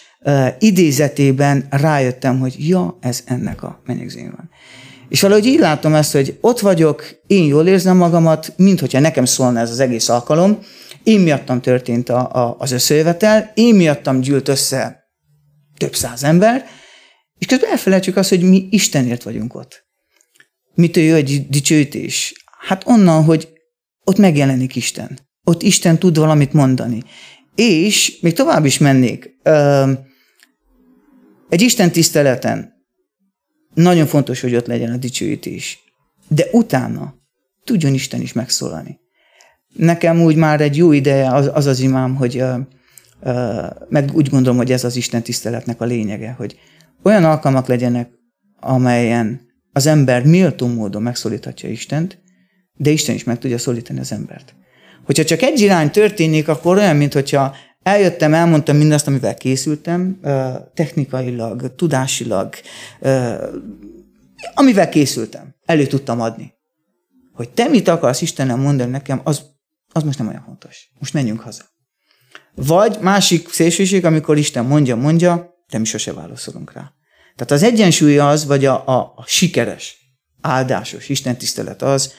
idézetében 0.58 1.66
rájöttem, 1.70 2.38
hogy 2.38 2.68
ja, 2.68 2.98
ez 3.00 3.22
ennek 3.26 3.62
a 3.62 3.80
mennyegzőin 3.86 4.32
van. 4.36 4.50
És 5.08 5.20
valahogy 5.20 5.46
így 5.46 5.58
látom 5.58 5.94
ezt, 5.94 6.12
hogy 6.12 6.38
ott 6.40 6.60
vagyok, 6.60 7.20
én 7.26 7.44
jól 7.44 7.66
érzem 7.66 7.96
magamat, 7.96 8.52
mint 8.56 8.80
hogyha 8.80 9.00
nekem 9.00 9.24
szólna 9.24 9.60
ez 9.60 9.70
az 9.70 9.80
egész 9.80 10.08
alkalom, 10.08 10.58
én 11.02 11.20
miattam 11.20 11.60
történt 11.60 12.08
a, 12.08 12.32
a, 12.32 12.56
az 12.58 12.70
összejövetel, 12.70 13.50
én 13.54 13.74
miattam 13.74 14.20
gyűlt 14.20 14.48
össze 14.48 15.08
több 15.76 15.94
száz 15.94 16.24
ember, 16.24 16.64
és 17.40 17.46
közben 17.46 17.70
elfelejtjük 17.70 18.16
azt, 18.16 18.28
hogy 18.28 18.42
mi 18.42 18.68
Istenért 18.70 19.22
vagyunk 19.22 19.54
ott. 19.54 19.84
Mitől 20.74 21.04
jó 21.04 21.14
egy 21.14 21.46
dicsőítés? 21.48 22.44
Hát 22.58 22.86
onnan, 22.86 23.24
hogy 23.24 23.48
ott 24.04 24.18
megjelenik 24.18 24.76
Isten. 24.76 25.18
Ott 25.44 25.62
Isten 25.62 25.98
tud 25.98 26.18
valamit 26.18 26.52
mondani. 26.52 27.02
És 27.54 28.18
még 28.20 28.32
tovább 28.32 28.64
is 28.64 28.78
mennék. 28.78 29.30
Egy 31.48 31.60
Isten 31.60 31.92
tiszteleten 31.92 32.72
nagyon 33.74 34.06
fontos, 34.06 34.40
hogy 34.40 34.54
ott 34.54 34.66
legyen 34.66 34.92
a 34.92 34.96
dicsőítés. 34.96 35.78
De 36.28 36.46
utána 36.52 37.14
tudjon 37.64 37.94
Isten 37.94 38.20
is 38.20 38.32
megszólalni. 38.32 38.98
Nekem 39.68 40.22
úgy 40.22 40.36
már 40.36 40.60
egy 40.60 40.76
jó 40.76 40.92
ideje 40.92 41.34
az 41.34 41.50
az, 41.52 41.66
az 41.66 41.80
imám, 41.80 42.14
hogy 42.14 42.42
meg 43.88 44.10
úgy 44.14 44.28
gondolom, 44.28 44.56
hogy 44.56 44.72
ez 44.72 44.84
az 44.84 44.96
Isten 44.96 45.22
tiszteletnek 45.22 45.80
a 45.80 45.84
lényege, 45.84 46.30
hogy 46.30 46.58
olyan 47.02 47.24
alkalmak 47.24 47.66
legyenek, 47.66 48.10
amelyen 48.60 49.40
az 49.72 49.86
ember 49.86 50.24
méltó 50.24 50.66
módon 50.66 51.02
megszólíthatja 51.02 51.68
Istent, 51.68 52.18
de 52.76 52.90
Isten 52.90 53.14
is 53.14 53.24
meg 53.24 53.38
tudja 53.38 53.58
szólítani 53.58 53.98
az 53.98 54.12
embert. 54.12 54.54
Hogyha 55.04 55.24
csak 55.24 55.42
egy 55.42 55.60
irány 55.60 55.90
történik, 55.90 56.48
akkor 56.48 56.76
olyan, 56.76 56.96
mint 56.96 57.12
hogyha 57.12 57.54
eljöttem, 57.82 58.34
elmondtam 58.34 58.76
mindazt, 58.76 59.06
amivel 59.06 59.34
készültem, 59.34 60.20
technikailag, 60.74 61.74
tudásilag, 61.74 62.54
amivel 64.54 64.88
készültem, 64.88 65.54
elő 65.64 65.86
tudtam 65.86 66.20
adni. 66.20 66.52
Hogy 67.32 67.48
te 67.48 67.68
mit 67.68 67.88
akarsz 67.88 68.22
Istenem 68.22 68.60
mondani 68.60 68.90
nekem, 68.90 69.20
az, 69.24 69.42
az 69.92 70.02
most 70.02 70.18
nem 70.18 70.28
olyan 70.28 70.42
fontos. 70.44 70.90
Most 70.98 71.12
menjünk 71.12 71.40
haza. 71.40 71.62
Vagy 72.54 72.98
másik 73.00 73.48
szélsőség, 73.48 74.04
amikor 74.04 74.38
Isten 74.38 74.64
mondja, 74.64 74.96
mondja, 74.96 75.49
de 75.70 75.78
mi 75.78 75.84
sose 75.84 76.12
válaszolunk 76.12 76.72
rá. 76.72 76.92
Tehát 77.36 77.50
az 77.50 77.62
egyensúly 77.62 78.18
az, 78.18 78.46
vagy 78.46 78.64
a, 78.64 78.88
a, 78.88 79.12
a 79.16 79.24
sikeres, 79.26 79.96
áldásos 80.40 81.08
Isten 81.08 81.36
tisztelet 81.36 81.82
az, 81.82 82.14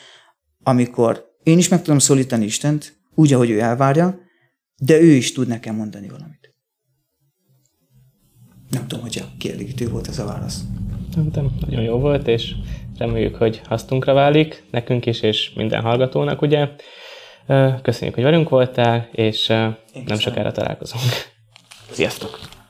amikor 0.63 1.25
én 1.43 1.57
is 1.57 1.67
meg 1.67 1.81
tudom 1.81 1.99
szólítani 1.99 2.45
Istent, 2.45 2.99
úgy, 3.15 3.33
ahogy 3.33 3.49
ő 3.49 3.59
elvárja, 3.59 4.19
de 4.77 4.99
ő 4.99 5.11
is 5.11 5.33
tud 5.33 5.47
nekem 5.47 5.75
mondani 5.75 6.07
valamit. 6.07 6.53
Nem 8.69 8.87
tudom, 8.87 9.03
hogy 9.03 9.23
a 9.23 9.37
kielégítő 9.37 9.89
volt 9.89 10.07
ez 10.07 10.19
a 10.19 10.25
válasz. 10.25 10.59
Szerintem 11.13 11.49
nagyon 11.59 11.81
jó 11.81 11.99
volt, 11.99 12.27
és 12.27 12.53
reméljük, 12.97 13.35
hogy 13.35 13.61
hasztunkra 13.65 14.13
válik, 14.13 14.63
nekünk 14.71 15.05
is, 15.05 15.21
és 15.21 15.51
minden 15.55 15.81
hallgatónak, 15.81 16.41
ugye. 16.41 16.69
Köszönjük, 17.81 18.15
hogy 18.15 18.23
velünk 18.23 18.49
voltál, 18.49 19.09
és 19.11 19.47
nem 20.05 20.19
sokára 20.19 20.51
találkozunk. 20.51 21.03
Sziasztok! 21.91 22.60